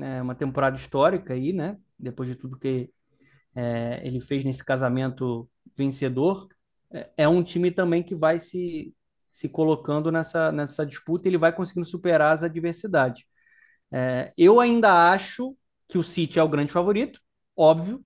[0.00, 2.90] é uma temporada histórica aí, né, depois de tudo que
[3.54, 6.48] é, ele fez nesse casamento vencedor,
[7.16, 8.94] é um time também que vai se,
[9.30, 13.24] se colocando nessa, nessa disputa, ele vai conseguindo superar as adversidades.
[13.90, 15.56] É, eu ainda acho
[15.88, 17.20] que o City é o grande favorito,
[17.56, 18.04] óbvio,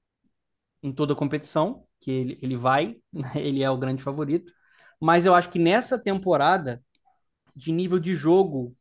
[0.82, 2.96] em toda a competição, que ele, ele vai,
[3.34, 4.52] ele é o grande favorito,
[5.00, 6.82] mas eu acho que nessa temporada,
[7.54, 8.76] de nível de jogo,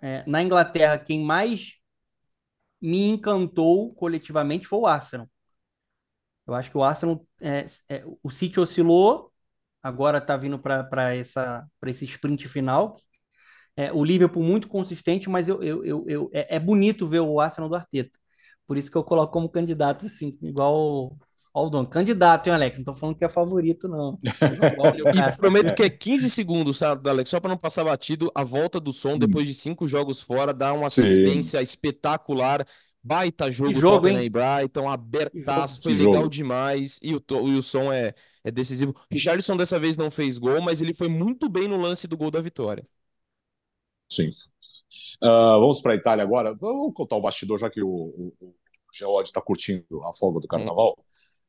[0.00, 1.80] é, na Inglaterra, quem mais
[2.80, 5.28] me encantou coletivamente foi o Arsenal.
[6.46, 9.29] Eu acho que o Arsenal, é, é, o City oscilou,
[9.82, 12.96] agora está vindo para esse sprint final.
[13.76, 17.40] É, o Liverpool muito consistente, mas eu, eu, eu, eu é, é, bonito ver o
[17.40, 18.18] Arsenal do Arteta.
[18.66, 21.16] Por isso que eu coloco como candidato, assim, igual
[21.52, 21.84] ao Dom.
[21.84, 22.78] Candidato, hein, Alex?
[22.78, 24.18] Não tô falando que é favorito, não.
[24.22, 27.30] e prometo que é 15 segundos, sabe, Alex?
[27.30, 30.72] Só para não passar batido, a volta do som, depois de cinco jogos fora, dá
[30.72, 31.64] uma assistência Sim.
[31.64, 32.66] espetacular.
[33.02, 36.28] Baita jogo, que jogo Tottenham e Brighton, abertaço, foi legal jogo.
[36.28, 36.98] demais.
[37.02, 38.14] E o, e o som é,
[38.44, 38.94] é decisivo.
[39.10, 42.30] Richarlison dessa vez não fez gol, mas ele foi muito bem no lance do gol
[42.30, 42.86] da vitória.
[44.08, 44.28] Sim.
[45.22, 46.54] Uh, vamos para a Itália agora.
[46.54, 48.54] Vamos contar o bastidor, já que o, o, o
[48.92, 50.96] Geode está curtindo a folga do carnaval.
[50.98, 51.02] Hum.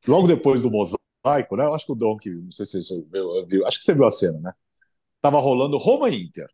[0.06, 1.64] Logo depois do mosaico, né?
[1.64, 3.94] Eu acho que o Dom, que não sei se você viu, viu, acho que você
[3.94, 4.52] viu a cena, né?
[5.20, 6.48] Tava rolando Roma Inter.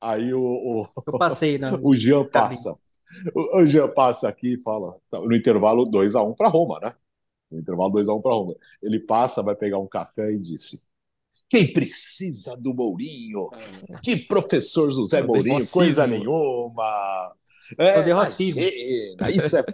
[0.00, 1.70] Aí o, o, Eu passei, né?
[1.82, 2.76] o Jean passa.
[3.34, 6.94] O, Jean passa aqui e fala, tá, no intervalo 2x1 para Roma, né?
[7.50, 8.54] No intervalo 2x1 para Roma.
[8.82, 10.84] Ele passa, vai pegar um café e disse:
[11.48, 13.50] Quem precisa do Mourinho?
[14.02, 17.34] Que professor José É Mourinho, coisa nenhuma.
[17.78, 19.64] É imagina, isso é,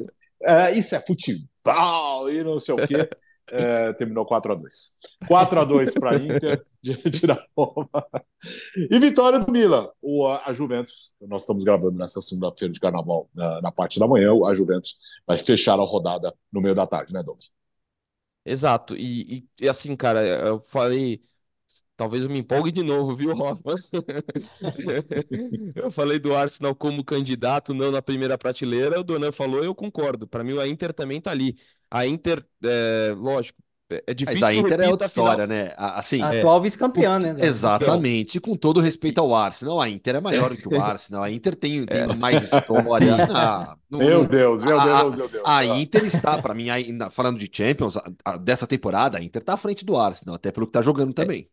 [0.43, 3.09] é, isso é futebol e não sei o quê.
[3.49, 4.97] É, terminou 4x2.
[5.31, 7.89] 4x2 para Inter, diante da Roma.
[8.91, 9.89] E vitória do Milan.
[10.03, 14.33] O, a Juventus, nós estamos gravando nessa segunda-feira de carnaval, na, na parte da manhã,
[14.45, 14.97] a Juventus
[15.27, 17.39] vai fechar a rodada no meio da tarde, né, Doug?
[18.47, 18.97] Exato.
[18.97, 21.23] E, e- assim, cara, eu falei.
[21.97, 23.77] Talvez eu me empolgue de novo, viu, Hoffman?
[25.75, 29.01] Eu falei do Arsenal como candidato, não na primeira prateleira.
[29.01, 30.27] O Donan falou, eu concordo.
[30.29, 31.57] Para mim, a Inter também tá ali.
[31.91, 33.59] A Inter, é, lógico,
[33.91, 35.37] é é Mas difícil a que eu Inter é repita outra a final.
[35.37, 35.75] história, né?
[35.77, 36.39] A- Assim, A É.
[36.39, 37.35] atual vice-campeã, né?
[37.47, 41.23] exatamente, com todo respeito ao Arsenal, a Inter é maior do que o Arsenal.
[41.23, 43.17] A Inter tem, tem mais história.
[43.33, 45.45] Ah, não- Meu Deus, meu a- Deus, meu Deus.
[45.47, 45.67] A Ah.
[45.67, 49.55] Inter está, para mim, ainda falando de Champions, a- a- dessa temporada, a Inter tá
[49.55, 51.49] à frente do Arsenal, até pelo que tá jogando também.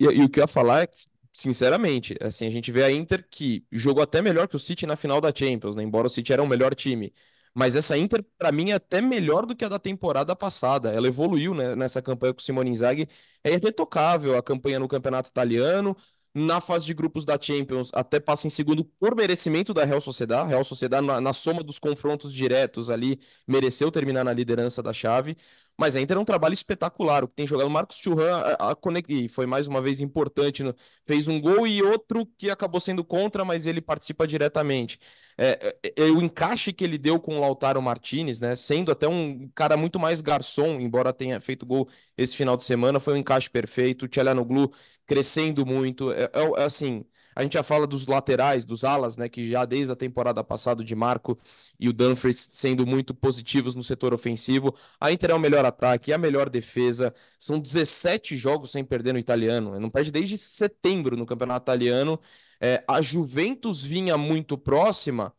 [0.00, 0.96] E, e o que eu ia falar é que,
[1.32, 4.96] sinceramente, assim, a gente vê a Inter que jogou até melhor que o City na
[4.96, 5.82] final da Champions, né?
[5.82, 7.12] Embora o City era o melhor time.
[7.58, 10.90] Mas essa Inter, pra mim, é até melhor do que a da temporada passada.
[10.92, 13.08] Ela evoluiu, né, nessa campanha com o Simone Inzaghi.
[13.42, 15.96] É irretocável a campanha no Campeonato Italiano.
[16.34, 20.46] Na fase de grupos da Champions, até passa em segundo por merecimento da Real Sociedad.
[20.46, 25.36] Real Sociedad, na, na soma dos confrontos diretos ali, mereceu terminar na liderança da chave.
[25.80, 27.22] Mas a Inter é um trabalho espetacular.
[27.22, 28.76] O que tem jogado o Marcos Thuram a, a,
[29.08, 30.62] e foi mais uma vez importante.
[30.62, 30.74] no-
[31.06, 34.98] fez um gol e outro que acabou sendo contra, mas ele participa diretamente.
[35.36, 38.56] É, é, é, o encaixe que ele deu com o Lautaro Martinez, né?
[38.56, 42.98] Sendo até um cara muito mais garçom, embora tenha feito gol esse final de semana,
[42.98, 44.04] foi um encaixe perfeito.
[44.06, 44.72] O Tchelanoglu
[45.06, 46.10] crescendo muito.
[46.12, 47.04] É, é- é assim.
[47.38, 49.28] A gente já fala dos laterais, dos alas, né?
[49.28, 51.38] Que já desde a temporada passada, Di Marco
[51.78, 54.74] e o Dumfries sendo muito positivos no setor ofensivo.
[55.00, 57.14] A Inter é o melhor ataque, é a melhor defesa.
[57.38, 59.78] São 17 jogos sem perder no italiano.
[59.78, 62.18] Não perde desde setembro no campeonato italiano.
[62.60, 65.32] É, a Juventus vinha muito próxima,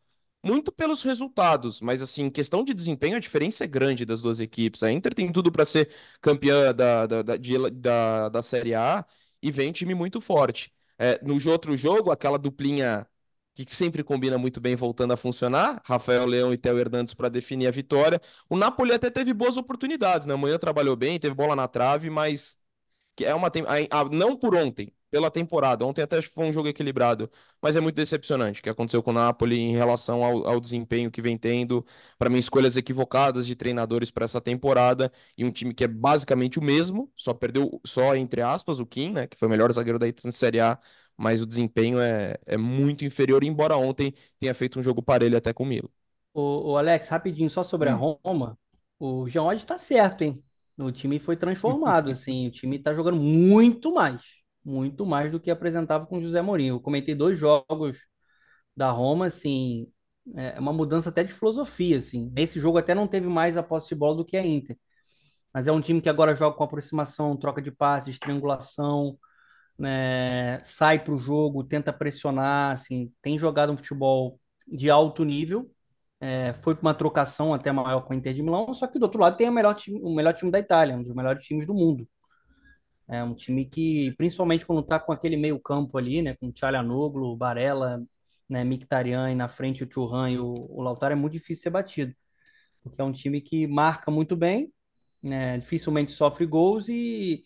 [0.43, 4.83] muito pelos resultados, mas assim, questão de desempenho, a diferença é grande das duas equipes.
[4.83, 5.89] A Inter tem tudo para ser
[6.21, 9.05] campeã da, da, da, de- da, da Série A
[9.41, 10.71] e vem time muito forte.
[10.99, 13.07] É, no outro jogo, aquela duplinha
[13.55, 17.67] que sempre combina muito bem voltando a funcionar, Rafael Leão e Theo Hernandes para definir
[17.67, 18.21] a vitória.
[18.49, 20.33] O Napoli até teve boas oportunidades, né?
[20.33, 22.57] Amanhã trabalhou bem, teve bola na trave, mas
[23.21, 23.65] é uma tem-
[24.11, 25.86] não por ontem, pela temporada.
[25.86, 27.30] Ontem até foi um jogo equilibrado,
[27.62, 31.12] mas é muito decepcionante o que aconteceu com o Napoli em relação ao, ao desempenho
[31.12, 31.86] que vem tendo.
[32.18, 36.60] Para mim, escolhas equivocadas de treinadores para essa temporada e um time que é basicamente
[36.60, 39.99] o mesmo, só perdeu só entre aspas o Kim, né, que foi o melhor zagueiro
[39.99, 40.80] da Série A,
[41.18, 45.51] mas o desempenho é, é muito inferior, embora ontem tenha feito um jogo parelho até
[45.53, 45.89] com o Milan.
[46.34, 48.57] O, Alex, rapidinho, só sobre a Roma,
[48.99, 50.43] o Jean Oddi tá certo, hein?
[50.78, 55.51] O time foi transformado, assim, o time tá jogando muito mais, muito mais do que
[55.51, 56.76] apresentava com o José Mourinho.
[56.76, 58.07] Eu comentei dois jogos
[58.76, 59.91] da Roma, assim,
[60.36, 62.32] é uma mudança até de filosofia, assim.
[62.36, 64.78] Nesse jogo até não teve mais a posse de bola do que a Inter,
[65.53, 69.18] mas é um time que agora joga com aproximação, troca de passes, triangulação,
[69.78, 70.62] né?
[70.64, 75.72] Sai pro jogo, tenta pressionar, assim, tem jogado um futebol de alto nível.
[76.22, 79.03] É, foi com uma trocação até maior com a Inter de Milão, só que do
[79.03, 81.66] outro lado tem o melhor time, o melhor time da Itália, um dos melhores times
[81.66, 82.07] do mundo.
[83.12, 86.53] É um time que, principalmente quando tá com aquele meio campo ali, né, com o
[86.53, 88.03] Çalhanoğlu, Barella,
[88.49, 91.70] né, Mkhitaryan e na frente o Thuram e o, o Lautaro, é muito difícil ser
[91.72, 92.14] batido,
[92.84, 94.74] porque é um time que marca muito bem,
[95.24, 97.43] né, dificilmente sofre gols e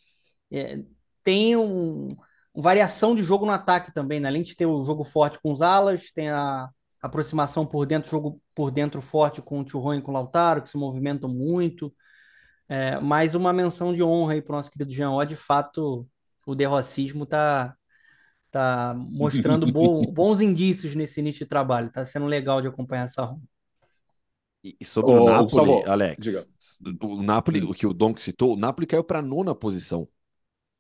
[0.51, 0.84] é,
[1.24, 2.09] tem um,
[2.53, 4.28] uma variação de jogo no ataque também, né?
[4.28, 6.70] Além de ter o jogo forte com os alas, tem a
[7.01, 10.70] aproximação por dentro, jogo por dentro forte com o Thuram e com o Lautaro, que
[10.70, 11.93] se movimentam muito.
[12.68, 16.07] É, mais uma menção de honra aí para o nosso querido Jean de fato,
[16.45, 17.76] o derrocismo está
[18.49, 21.88] tá mostrando bo bons indícios nesse início de trabalho.
[21.88, 23.41] Está sendo legal de acompanhar essa Roma.
[24.64, 26.45] E sobre Ô, o Napoli, Gustavo, Alex, diga.
[27.01, 30.03] o Napoli, o que o Donk citou, o Napoli caiu para a nona posição.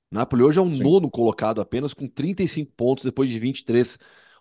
[0.09, 0.83] O Napoli hoje é um Sim.
[0.83, 3.97] nono colocado apenas com 35 pontos depois de 23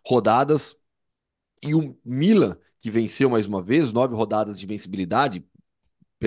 [0.07, 0.77] rodadas.
[1.61, 5.45] E o Milan, que venceu mais uma vez, nove rodadas de vencibilidade,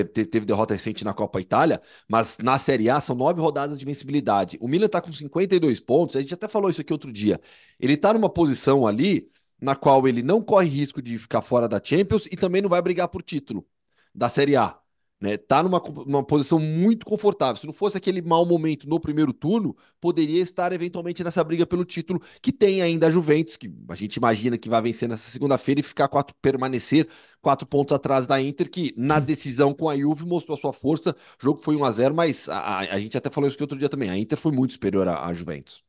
[0.04, 4.58] teve derrota recente na Copa Itália, mas na Série A são nove rodadas de vencibilidade.
[4.60, 7.40] O Milan tá com 52 pontos, a gente até falou isso aqui outro dia.
[7.80, 9.30] Ele tá numa posição ali
[9.60, 12.82] na qual ele não corre risco de ficar fora da Champions e também não vai
[12.82, 13.66] brigar por título
[14.14, 14.78] da Série A.
[15.20, 15.38] né?
[15.38, 17.56] Tá numa, numa posição muito confortável.
[17.56, 21.86] Se não fosse aquele mau momento no primeiro turno, poderia estar eventualmente nessa briga pelo
[21.86, 25.80] título que tem ainda a Juventus, que a gente imagina que vai vencer nessa segunda-feira
[25.80, 27.08] e ficar quatro, permanecer
[27.42, 31.16] quatro pontos atrás da Inter, que na decisão com a Juve mostrou a sua força.
[31.40, 33.78] O jogo foi 1 a 0 mas a, a, gente até falou isso aqui outro
[33.78, 34.10] dia também.
[34.10, 35.85] A Inter foi muito superior à Juventus.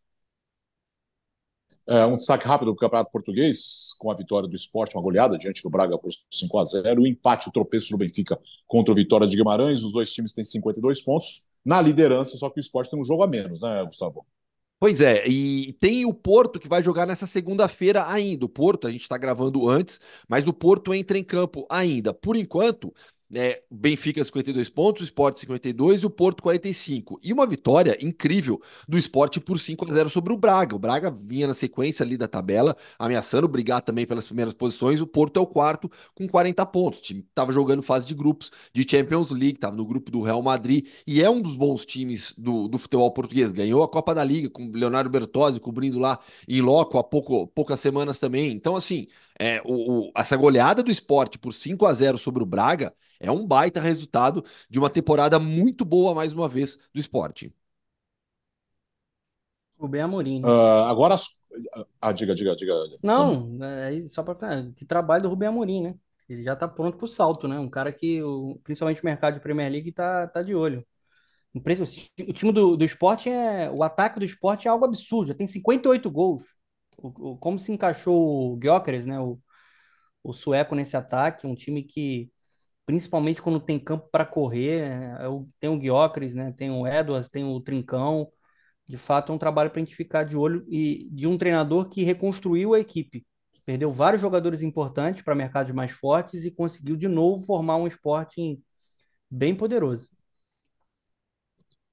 [1.89, 5.63] É, um destaque rápido do Campeonato Português, com a vitória do esporte, uma goleada diante
[5.63, 9.27] do Braga por 5 a 0 o empate, o tropeço do Benfica contra o Vitória
[9.27, 9.85] de Guimarães.
[9.85, 13.23] Os dois times têm 52 pontos na liderança, só que o esporte tem um jogo
[13.23, 14.27] a menos, né, Gustavo?
[14.79, 18.45] Pois é, e tem o Porto que vai jogar nessa segunda-feira ainda.
[18.45, 22.13] O Porto, a gente está gravando antes, mas o Porto entra em campo ainda.
[22.13, 22.93] Por enquanto,
[23.35, 27.19] é, Benfica 52 pontos, o Sport 52 e o Porto 45.
[27.23, 30.77] E uma vitória incrível do Sport por 5 a 0 sobre o Braga.
[30.77, 35.01] O Braga vinha na sequência ali da tabela, ameaçando brigar também pelas primeiras posições.
[35.01, 37.01] O Porto é o quarto com 40 pontos.
[37.01, 40.43] O time estava jogando fase de grupos de Champions League, estava no grupo do Real
[40.43, 43.51] Madrid e é um dos bons times do, do futebol português.
[43.51, 47.81] Ganhou a Copa da Liga com Leonardo Bertozzi cobrindo lá em loco há pouco, poucas
[47.81, 48.53] semanas também.
[48.53, 49.09] Então, assim,
[49.39, 53.31] é, o, o, essa goleada do esporte por 5 a 0 sobre o Braga é
[53.31, 57.53] um baita resultado de uma temporada muito boa, mais uma vez, do esporte.
[59.79, 60.41] Rubem Amorim.
[60.41, 60.49] Né?
[60.49, 61.17] Uh, agora.
[62.01, 62.73] Ah, diga, diga, diga.
[63.03, 65.95] Não, é só para que trabalho do Rubem Amorim, né?
[66.29, 67.59] Ele já está pronto para o salto, né?
[67.59, 68.21] Um cara que,
[68.65, 70.85] principalmente o mercado de Premier League, está tá de olho.
[71.55, 73.71] O time do, do esporte é.
[73.71, 76.43] O ataque do esporte é algo absurdo, já tem 58 gols.
[76.97, 79.19] O, o, como se encaixou o Gyökeres, né?
[79.21, 79.41] O,
[80.23, 82.31] o sueco nesse ataque, um time que
[82.87, 84.83] principalmente quando tem campo para correr.
[84.83, 85.19] É,
[85.59, 86.53] tem o Guiocres, né?
[86.57, 88.31] Tem o Edwards, tem o Trincão.
[88.89, 91.89] De fato, é um trabalho para a gente ficar de olho e de um treinador
[91.89, 93.27] que reconstruiu a equipe,
[93.65, 98.61] perdeu vários jogadores importantes para mercados mais fortes e conseguiu de novo formar um esporte
[99.29, 100.09] bem poderoso.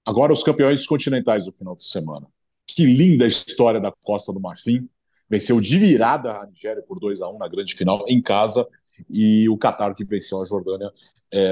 [0.06, 2.28] Agora os campeões continentais do final de semana.
[2.68, 4.88] Que linda história da Costa do Marfim.
[5.30, 8.68] Venceu de virada a Nigéria por 2 a 1 na grande final em casa
[9.10, 10.92] e o Qatar que venceu a Jordânia,
[11.34, 11.52] é,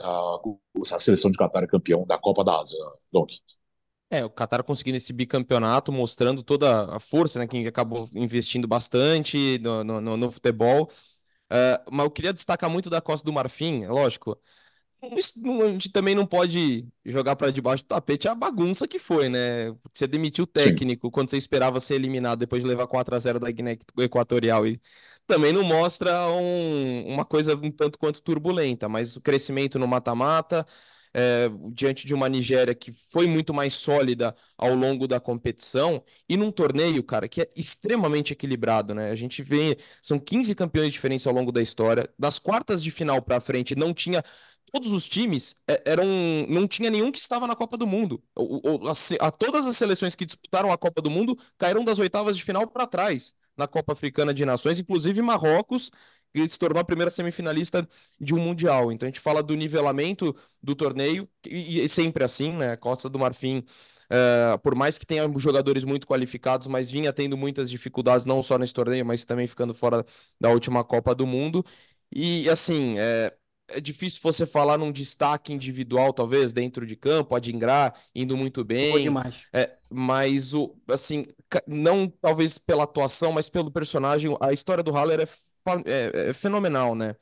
[0.00, 0.36] a,
[0.92, 2.78] a seleção de Qatar é campeão da Copa da Ásia,
[3.12, 3.38] Donk.
[4.10, 9.58] É, o Qatar conseguindo esse bicampeonato, mostrando toda a força, né, que acabou investindo bastante
[9.58, 10.90] no, no, no futebol.
[11.50, 14.38] Uh, mas eu queria destacar muito da Costa do Marfim, lógico.
[15.00, 19.70] A gente também não pode jogar para debaixo do tapete a bagunça que foi, né?
[19.92, 21.10] Você demitiu o técnico Sim.
[21.12, 24.80] quando você esperava ser eliminado depois de levar 4 a 0 da Guiné Equatorial e
[25.26, 30.66] também não mostra um, uma coisa um tanto quanto turbulenta, mas o crescimento no mata-mata,
[31.18, 36.36] é, diante de uma Nigéria que foi muito mais sólida ao longo da competição, e
[36.36, 39.10] num torneio, cara, que é extremamente equilibrado, né?
[39.10, 43.20] A gente vê, são 15 campeões diferentes ao longo da história, das quartas de final
[43.20, 44.22] para frente não tinha
[44.70, 46.06] todos os times é, eram
[46.48, 48.22] não tinha nenhum que estava na Copa do Mundo.
[49.20, 52.44] A, a, todas as seleções que disputaram a Copa do Mundo caíram das oitavas de
[52.44, 55.90] final para trás na Copa Africana de Nações, inclusive Marrocos,
[56.32, 57.88] que se tornou a primeira semifinalista
[58.20, 58.92] de um Mundial.
[58.92, 62.76] Então a gente fala do nivelamento do torneio, e, e sempre assim, né?
[62.76, 67.70] Costa do Marfim, uh, por mais que tenha jogadores muito qualificados, mas vinha tendo muitas
[67.70, 70.04] dificuldades, não só nesse torneio, mas também ficando fora
[70.40, 71.64] da última Copa do Mundo.
[72.14, 73.34] E assim, é,
[73.68, 78.64] é difícil você falar num destaque individual, talvez, dentro de campo, a Dingra indo muito
[78.64, 79.02] bem.
[79.02, 79.46] demais.
[79.52, 81.26] É, mas o, assim,
[81.66, 85.26] não talvez pela atuação, mas pelo personagem, a história do Haller é,
[85.86, 87.16] é, é fenomenal, né?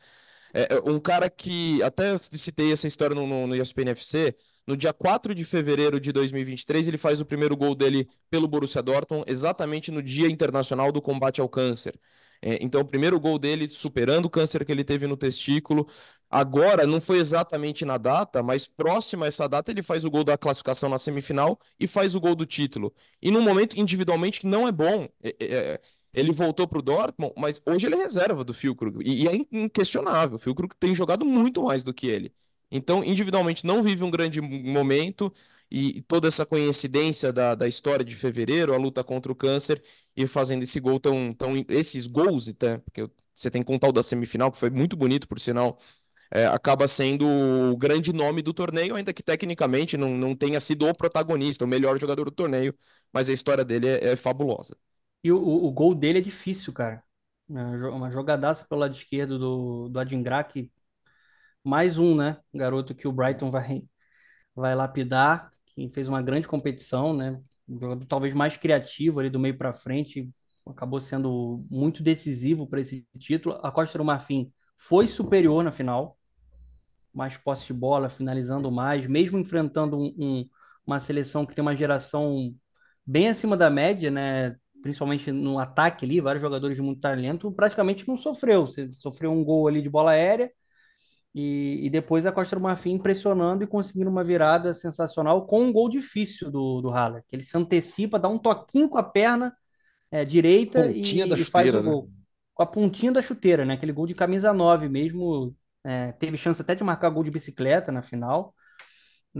[0.54, 4.34] É, é, um cara que, até citei essa história no, no, no ESPN FC,
[4.66, 8.82] no dia 4 de fevereiro de 2023, ele faz o primeiro gol dele pelo Borussia
[8.82, 11.98] Dortmund, exatamente no Dia Internacional do Combate ao Câncer.
[12.42, 15.86] É, então, o primeiro gol dele superando o câncer que ele teve no testículo.
[16.28, 20.24] Agora, não foi exatamente na data, mas próximo a essa data, ele faz o gol
[20.24, 22.94] da classificação na semifinal e faz o gol do título.
[23.22, 25.08] E num momento individualmente que não é bom.
[25.22, 25.80] É, é, é
[26.16, 29.02] ele voltou para o Dortmund, mas hoje ele é reserva do Füllkrug.
[29.04, 30.36] E, e é inquestionável.
[30.36, 32.34] O Füllkrug tem jogado muito mais do que ele.
[32.70, 35.32] Então, individualmente, não vive um grande momento
[35.70, 39.82] e toda essa coincidência da, da história de fevereiro, a luta contra o câncer
[40.16, 43.92] e fazendo esse gol tão, tão esses gols, até, porque você tem que contar o
[43.92, 45.78] da semifinal, que foi muito bonito, por sinal,
[46.30, 50.88] é, acaba sendo o grande nome do torneio, ainda que tecnicamente não, não tenha sido
[50.88, 52.74] o protagonista, o melhor jogador do torneio,
[53.12, 54.76] mas a história dele é, é fabulosa.
[55.26, 57.02] E o, o, gol dele é difícil, cara.
[57.50, 57.52] É
[57.88, 60.70] uma jogadaça pelo lado esquerdo do, do Adingra, que
[61.64, 62.38] mais um, né?
[62.54, 63.82] Garoto que o Brighton vai,
[64.54, 67.40] vai lapidar que fez uma grande competição, né?
[67.68, 70.30] Um jogador talvez mais criativo ali do meio para frente,
[70.64, 73.58] acabou sendo muito decisivo para esse título.
[73.64, 76.16] A Costa do Marfim foi superior na final,
[77.12, 80.48] mais posse de bola, finalizando mais, mesmo enfrentando um, um,
[80.86, 82.54] uma seleção que tem uma geração
[83.04, 84.56] bem acima da média, né?
[84.86, 88.64] Principalmente no ataque ali, vários jogadores de muito talento, praticamente não sofreu.
[88.68, 90.48] Você sofreu um gol ali de bola aérea
[91.34, 95.72] e, e depois a Costa do Marfim impressionando e conseguindo uma virada sensacional com um
[95.72, 99.52] gol difícil do, do Haller, que ele se antecipa, dá um toquinho com a perna
[100.08, 102.04] é, direita e, e, faz o gol.
[102.04, 102.12] Né?
[102.54, 103.74] Com a pontinha da chuteira, né?
[103.74, 105.52] Aquele gol de camisa 9 mesmo.
[105.82, 108.54] É, teve chance até de marcar gol de bicicleta na final.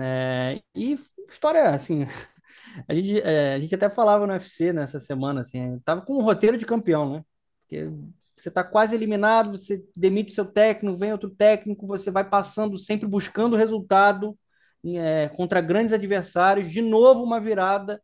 [0.01, 0.95] É, e
[1.29, 2.05] história, assim,
[2.89, 6.23] a gente, é, a gente até falava no UFC nessa semana, assim, tava com um
[6.23, 7.25] roteiro de campeão, né?
[7.63, 7.87] Porque
[8.37, 12.79] você está quase eliminado, você demite o seu técnico, vem outro técnico, você vai passando,
[12.79, 14.39] sempre buscando resultado
[14.85, 18.01] é, contra grandes adversários, de novo uma virada.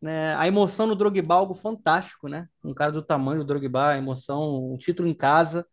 [0.00, 0.34] Né?
[0.36, 2.48] A emoção no Drogba, algo fantástico, né?
[2.64, 5.66] Um cara do tamanho do Drogba, a emoção, um título em casa,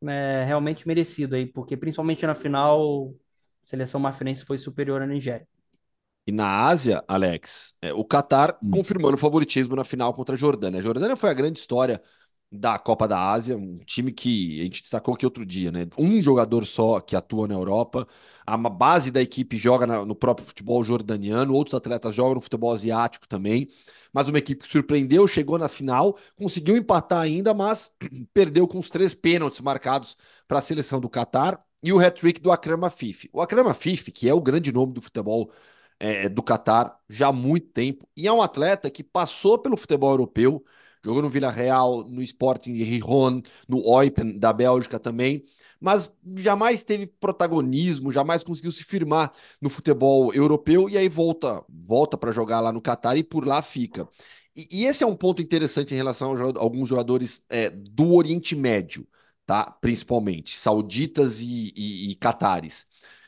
[0.00, 0.44] né?
[0.44, 3.14] realmente merecido aí, porque principalmente na final,
[3.62, 5.46] seleção marfinense foi superior à Nigéria.
[6.26, 10.80] E na Ásia, Alex, é, o Qatar confirmando o favoritismo na final contra a Jordânia.
[10.80, 12.00] A Jordânia foi a grande história
[12.52, 15.86] da Copa da Ásia, um time que a gente destacou aqui outro dia, né?
[15.96, 18.06] Um jogador só que atua na Europa,
[18.44, 22.72] a base da equipe joga na, no próprio futebol jordaniano, outros atletas jogam no futebol
[22.72, 23.68] asiático também,
[24.12, 27.92] mas uma equipe que surpreendeu, chegou na final, conseguiu empatar ainda, mas
[28.34, 30.16] perdeu com os três pênaltis marcados
[30.48, 33.28] para a seleção do Catar e o hat-trick do Akram Afif.
[33.32, 35.50] O Akram Afif, que é o grande nome do futebol
[35.98, 40.10] é, do Catar já há muito tempo, e é um atleta que passou pelo futebol
[40.10, 40.64] europeu,
[41.04, 45.44] jogou no Villarreal, no Sporting de Rijon, no Eupen da Bélgica também,
[45.80, 52.18] mas jamais teve protagonismo, jamais conseguiu se firmar no futebol europeu e aí volta, volta
[52.18, 54.08] para jogar lá no Catar e por lá fica.
[54.54, 58.54] E, e, esse é um ponto interessante em relação a alguns jogadores é, do Oriente
[58.56, 59.06] Médio,
[59.50, 59.68] tá?
[59.80, 62.86] Principalmente sauditas e, e, e catares.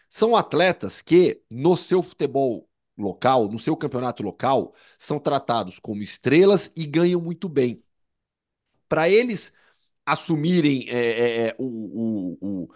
[0.09, 6.71] São atletas que no seu futebol local, no seu campeonato local, são tratados como estrelas
[6.77, 7.83] e ganham muito bem.
[8.89, 9.53] Para eles
[10.07, 12.69] assumirem é, é, é, o, o, o,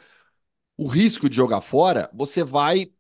[0.77, 2.93] o risco de jogar fora, você vai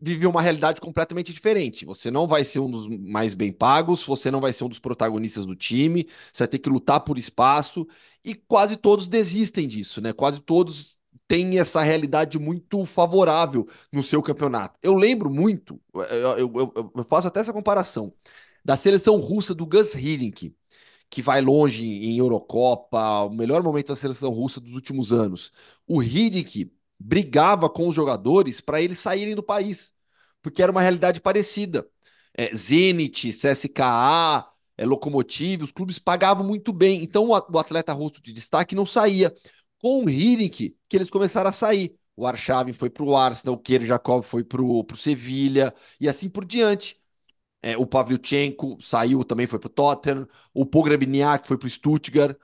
[0.00, 1.84] viver uma realidade completamente diferente.
[1.86, 4.78] Você não vai ser um dos mais bem pagos, você não vai ser um dos
[4.78, 7.86] protagonistas do time, você vai ter que lutar por espaço
[8.24, 10.12] e quase todos desistem disso, né?
[10.12, 14.78] Quase todos tem essa realidade muito favorável no seu campeonato.
[14.82, 18.12] Eu lembro muito, eu, eu, eu faço até essa comparação,
[18.64, 20.54] da seleção russa do Gus Hiddink,
[21.10, 25.52] que vai longe em Eurocopa, o melhor momento da seleção russa dos últimos anos.
[25.86, 26.72] O Hiddink
[27.04, 29.92] brigava com os jogadores para eles saírem do país,
[30.42, 31.86] porque era uma realidade parecida.
[32.36, 38.32] É, Zenit, CSKA, é, Lokomotiv, os clubes pagavam muito bem, então o atleta russo de
[38.32, 39.32] destaque não saía
[39.78, 41.94] com o Hiddink que eles começaram a sair.
[42.16, 46.44] O Arshavin foi para o Arsenal, o Kerjakov foi para o Sevilha e assim por
[46.44, 46.98] diante.
[47.62, 50.28] É, o Pavlyuchenko saiu, também foi para o Tottenham.
[50.52, 52.36] O Pogrebniak foi para o Stuttgart.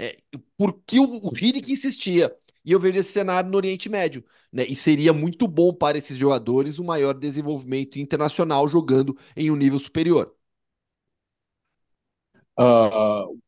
[0.00, 0.16] É,
[0.56, 1.32] porque o, o
[1.68, 2.34] insistia.
[2.64, 4.24] E eu vejo esse cenário no Oriente Médio.
[4.52, 4.64] Né?
[4.68, 9.78] E seria muito bom para esses jogadores o maior desenvolvimento internacional jogando em um nível
[9.78, 10.34] superior.
[12.58, 13.38] Uh,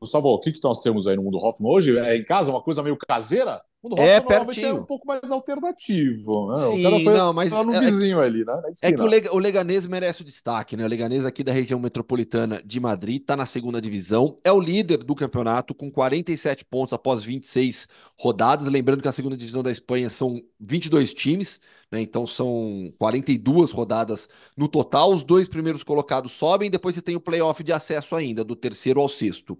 [0.00, 1.98] Gustavo, o que, que nós temos aí no mundo Hoffman hoje?
[1.98, 3.62] É em casa, uma coisa meio caseira?
[3.80, 4.66] O mundo é, pertinho.
[4.66, 6.48] é um pouco mais alternativo.
[6.48, 6.56] Né?
[6.56, 8.60] Sim, o cara foi não, mas no é, vizinho ali, né?
[8.82, 10.84] É que o, Leg o Leganês merece o destaque, né?
[10.84, 14.98] O Leganês aqui da região metropolitana de Madrid está na segunda divisão, é o líder
[15.04, 18.66] do campeonato com 47 pontos após 26 rodadas.
[18.66, 21.60] Lembrando que a segunda divisão da Espanha são 22 times,
[21.90, 22.00] né?
[22.00, 25.12] Então são 42 rodadas no total.
[25.12, 29.00] Os dois primeiros colocados sobem, depois você tem o playoff de acesso ainda, do terceiro
[29.00, 29.56] ao sexto.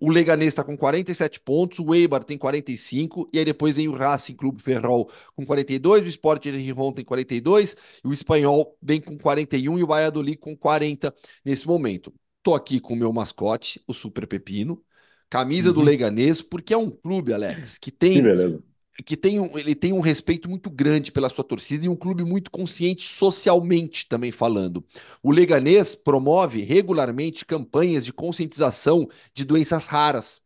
[0.00, 3.92] O Leganês está com 47 pontos, o Eibar tem 45, e aí depois vem o
[3.92, 9.00] Racing Clube Ferrol com 42, o Sport de Rijon tem 42, e o Espanhol vem
[9.00, 11.14] com 41 e o Valladolid com 40
[11.44, 12.12] nesse momento.
[12.42, 14.82] Tô aqui com o meu mascote, o Super Pepino,
[15.28, 15.74] camisa uhum.
[15.74, 18.69] do Leganês, porque é um clube, Alex, que tem que beleza
[19.02, 22.24] que tem um, ele tem um respeito muito grande pela sua torcida e um clube
[22.24, 24.84] muito consciente socialmente também falando.
[25.22, 30.42] O Leganês promove regularmente campanhas de conscientização de doenças raras.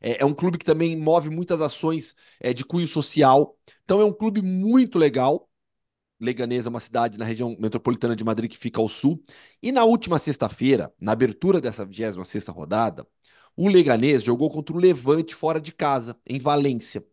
[0.00, 3.56] É, é um clube que também move muitas ações é, de cunho social.
[3.84, 5.48] Então é um clube muito legal.
[6.20, 9.22] Leganês é uma cidade na região metropolitana de Madrid que fica ao sul.
[9.62, 13.06] E na última sexta-feira, na abertura dessa 26 rodada,
[13.56, 17.04] o Leganês jogou contra o Levante fora de casa, em Valência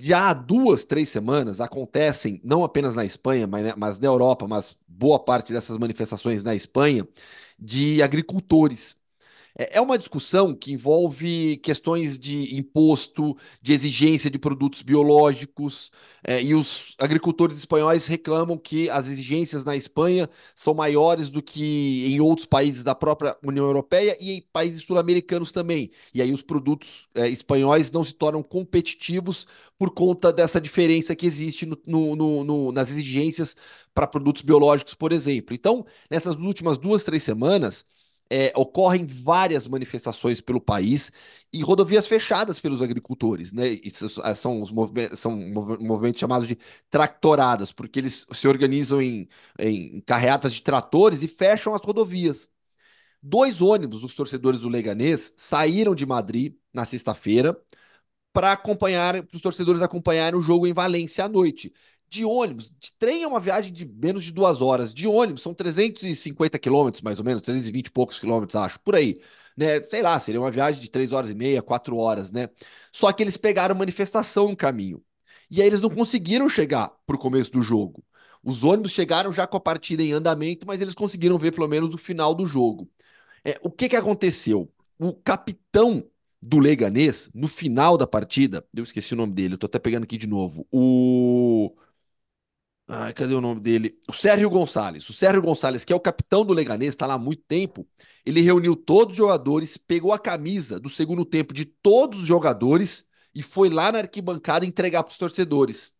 [0.00, 4.46] já há duas, três semanas acontecem, não apenas na Espanha, mas, né, mas na Europa,
[4.48, 7.06] mas boa parte dessas manifestações na Espanha,
[7.58, 8.96] de agricultores.
[9.58, 15.90] É, é uma discussão que envolve questões de imposto, de exigência de produtos biológicos,
[16.24, 22.06] é, e os agricultores espanhóis reclamam que as exigências na Espanha são maiores do que
[22.06, 25.90] em outros países da própria União Europeia e em países sul-americanos também.
[26.14, 29.46] E aí os produtos é, espanhóis não se tornam competitivos
[29.78, 33.56] por conta dessa diferença que existe no, no, no, nas exigências
[33.92, 35.54] para produtos biológicos, por exemplo.
[35.54, 37.84] Então, nessas últimas duas, três semanas
[38.32, 41.12] é, ocorrem várias manifestações pelo país
[41.52, 43.68] e rodovias fechadas pelos agricultores, né?
[43.84, 46.56] Isso são os movimentos, são movimentos chamados de
[46.88, 49.28] tractoradas, porque eles se organizam em,
[49.58, 52.48] em carreatas de tratores e fecham as rodovias.
[53.22, 57.56] Dois ônibus dos torcedores do Leganês saíram de Madrid na sexta-feira
[58.32, 61.72] para acompanhar, para os torcedores acompanharem o jogo em Valência à noite
[62.12, 62.70] de ônibus.
[62.78, 64.92] De trem é uma viagem de menos de duas horas.
[64.92, 69.18] De ônibus são 350 quilômetros, mais ou menos, 320 e poucos quilômetros, acho, por aí.
[69.56, 69.82] Né?
[69.82, 72.48] Sei lá, seria uma viagem de três horas e meia, quatro horas, né?
[72.92, 75.02] Só que eles pegaram manifestação no caminho.
[75.50, 78.04] E aí eles não conseguiram chegar pro começo do jogo.
[78.44, 81.94] Os ônibus chegaram já com a partida em andamento, mas eles conseguiram ver pelo menos
[81.94, 82.90] o final do jogo.
[83.44, 84.70] É, o que, que aconteceu?
[84.98, 86.04] O capitão
[86.40, 90.04] do Leganês, no final da partida, eu esqueci o nome dele, eu tô até pegando
[90.04, 90.66] aqui de novo.
[90.72, 91.72] O
[92.94, 93.98] Ai, cadê o nome dele?
[94.06, 95.08] O Sérgio Gonçalves.
[95.08, 97.88] O Sérgio Gonçalves, que é o capitão do Leganês, está lá há muito tempo.
[98.24, 103.06] Ele reuniu todos os jogadores, pegou a camisa do segundo tempo de todos os jogadores
[103.34, 105.94] e foi lá na arquibancada entregar para os torcedores.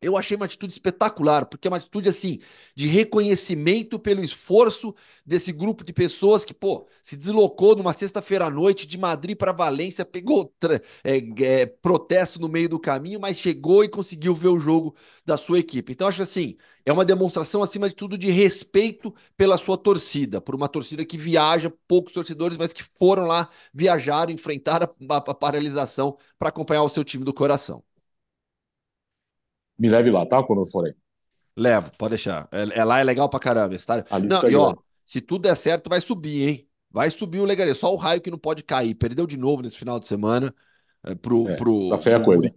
[0.00, 2.38] Eu achei uma atitude espetacular, porque é uma atitude assim
[2.72, 4.94] de reconhecimento pelo esforço
[5.26, 9.50] desse grupo de pessoas que, pô, se deslocou numa sexta-feira à noite de Madrid para
[9.50, 10.54] Valência, pegou
[11.02, 14.94] é, é, protesto no meio do caminho, mas chegou e conseguiu ver o jogo
[15.26, 15.92] da sua equipe.
[15.92, 16.56] Então, acho assim,
[16.86, 21.18] é uma demonstração, acima de tudo, de respeito pela sua torcida, por uma torcida que
[21.18, 26.84] viaja, poucos torcedores, mas que foram lá, viajaram, enfrentaram a, a, a paralisação para acompanhar
[26.84, 27.82] o seu time do coração.
[29.78, 30.42] Me leve lá, tá?
[30.42, 30.94] Quando eu for aí.
[31.56, 32.48] Levo, pode deixar.
[32.52, 34.04] É, é lá é legal pra caramba, tá?
[34.20, 34.74] Não, e ó,
[35.04, 36.68] se tudo der certo, vai subir, hein?
[36.90, 37.72] Vai subir o legal.
[37.74, 38.94] Só o raio que não pode cair.
[38.94, 40.54] Perdeu de novo nesse final de semana.
[41.04, 42.52] É, pro, é, pro, tá feia a coisa.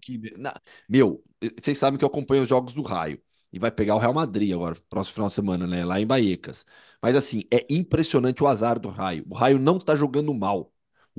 [0.89, 1.21] Meu,
[1.59, 3.21] vocês sabem que eu acompanho os jogos do raio.
[3.53, 5.83] E vai pegar o Real Madrid agora, próximo final de semana, né?
[5.83, 6.65] Lá em Baecas.
[7.01, 9.25] Mas assim, é impressionante o azar do raio.
[9.29, 10.71] O raio não tá jogando mal.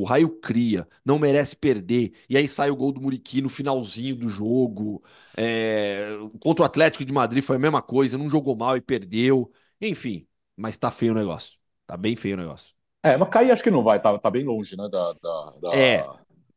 [0.02, 2.12] O Raio cria, não merece perder.
[2.28, 5.02] E aí sai o gol do Muriqui no finalzinho do jogo.
[5.36, 6.08] É...
[6.40, 9.50] Contra o Atlético de Madrid foi a mesma coisa, não jogou mal e perdeu.
[9.80, 10.26] Enfim,
[10.56, 11.52] mas tá feio o negócio.
[11.86, 12.74] Tá bem feio o negócio.
[13.04, 14.88] É, mas cair acho que não vai, tá, tá bem longe, né?
[14.90, 15.74] Da, da, da...
[15.74, 16.04] É.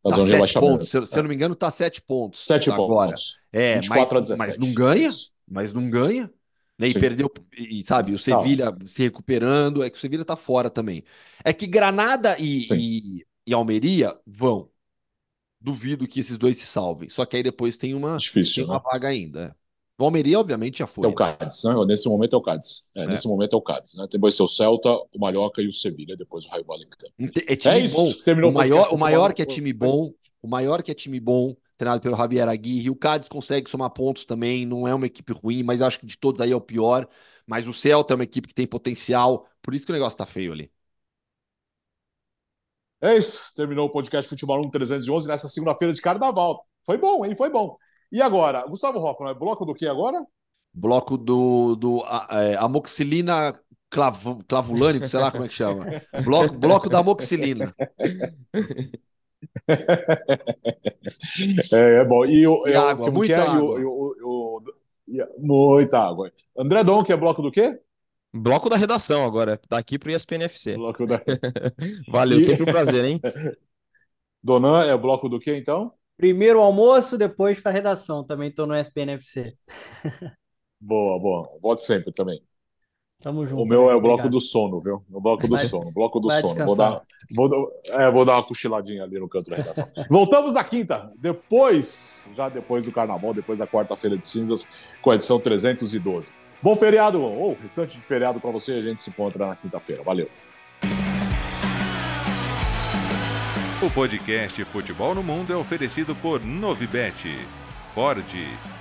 [0.03, 0.89] Tá sete pontos.
[0.89, 2.45] Se, se eu não me engano, tá sete pontos.
[2.47, 3.09] Sete agora.
[3.09, 3.37] pontos.
[3.53, 5.09] É, mas, mas não ganha.
[5.47, 6.31] Mas não ganha.
[6.77, 6.87] Né?
[6.87, 6.99] E Sim.
[6.99, 11.03] perdeu, e sabe, o Sevilha se recuperando, é que o Sevilha tá fora também.
[11.43, 14.69] É que Granada e, e, e, Almeria vão.
[15.59, 17.09] Duvido que esses dois se salvem.
[17.09, 18.83] Só que aí depois tem uma, Difícil, tem uma né?
[18.85, 19.55] vaga ainda.
[19.97, 21.05] O Almeria, obviamente, já foi.
[21.05, 21.73] É o Cádiz, né?
[21.87, 22.89] Nesse momento é o Cádiz.
[22.93, 23.07] É, é.
[23.07, 24.05] Nesse momento é o Cádiz, né?
[24.11, 27.13] Depois o Celta, o Mallorca e o Sevilha, depois o Raio Vallecano.
[27.47, 27.95] É, time é isso.
[27.95, 28.11] Bom.
[28.23, 31.55] Terminou o maior, o maior que é time bom, o maior que é time bom
[31.77, 32.89] treinado pelo Javier Aguirre.
[32.89, 36.17] O Cádiz consegue somar pontos também, não é uma equipe ruim, mas acho que de
[36.17, 37.07] todos aí é o pior.
[37.47, 40.25] Mas o Celta é uma equipe que tem potencial, por isso que o negócio tá
[40.25, 40.71] feio ali.
[43.05, 46.65] É isso, terminou o podcast Futebol 1 311 nessa segunda-feira de carnaval.
[46.83, 47.35] Foi bom, hein?
[47.35, 47.77] Foi bom.
[48.11, 50.25] E agora, Gustavo Hoffman, é bloco do que agora?
[50.73, 53.53] Bloco do, do é, amoxilina
[53.91, 55.85] clav, clavulânico, sei lá como é que chama.
[56.23, 57.75] Bloco, bloco da amoxilina.
[61.71, 62.25] é, é, bom.
[62.25, 63.37] E, o, e água, muita é?
[63.37, 63.79] água.
[64.23, 64.63] O,
[65.37, 66.31] muita água.
[66.57, 67.79] André Dom, que é bloco do quê?
[68.37, 70.75] Bloco da redação agora, daqui pro ESPN FC.
[70.75, 71.21] Bloco da...
[72.11, 73.21] Valeu, sempre um prazer, hein?
[74.43, 75.93] Donan é o bloco do quê, então?
[76.17, 78.25] Primeiro almoço, depois para redação.
[78.25, 79.55] Também estou no ESPN FC.
[80.79, 81.49] boa, boa.
[81.61, 82.41] Volte sempre também.
[83.21, 83.63] Tamo junto.
[83.63, 85.01] O meu é o bloco do sono, viu?
[85.09, 86.65] O bloco do vai, sono, bloco do sono.
[86.65, 87.01] Vou dar,
[87.33, 89.89] vou, é, vou dar uma cochiladinha ali no canto da redação.
[90.09, 95.15] Voltamos na quinta, depois, já depois do carnaval, depois da quarta-feira de cinzas, com a
[95.15, 96.33] edição 312.
[96.65, 98.71] Bom feriado, ou restante de feriado para você.
[98.71, 100.01] A gente se encontra na quinta-feira.
[100.01, 100.27] Valeu.
[103.83, 107.37] O podcast Futebol no Mundo é oferecido por Novibet,
[107.93, 108.25] Ford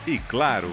[0.07, 0.71] e Claro.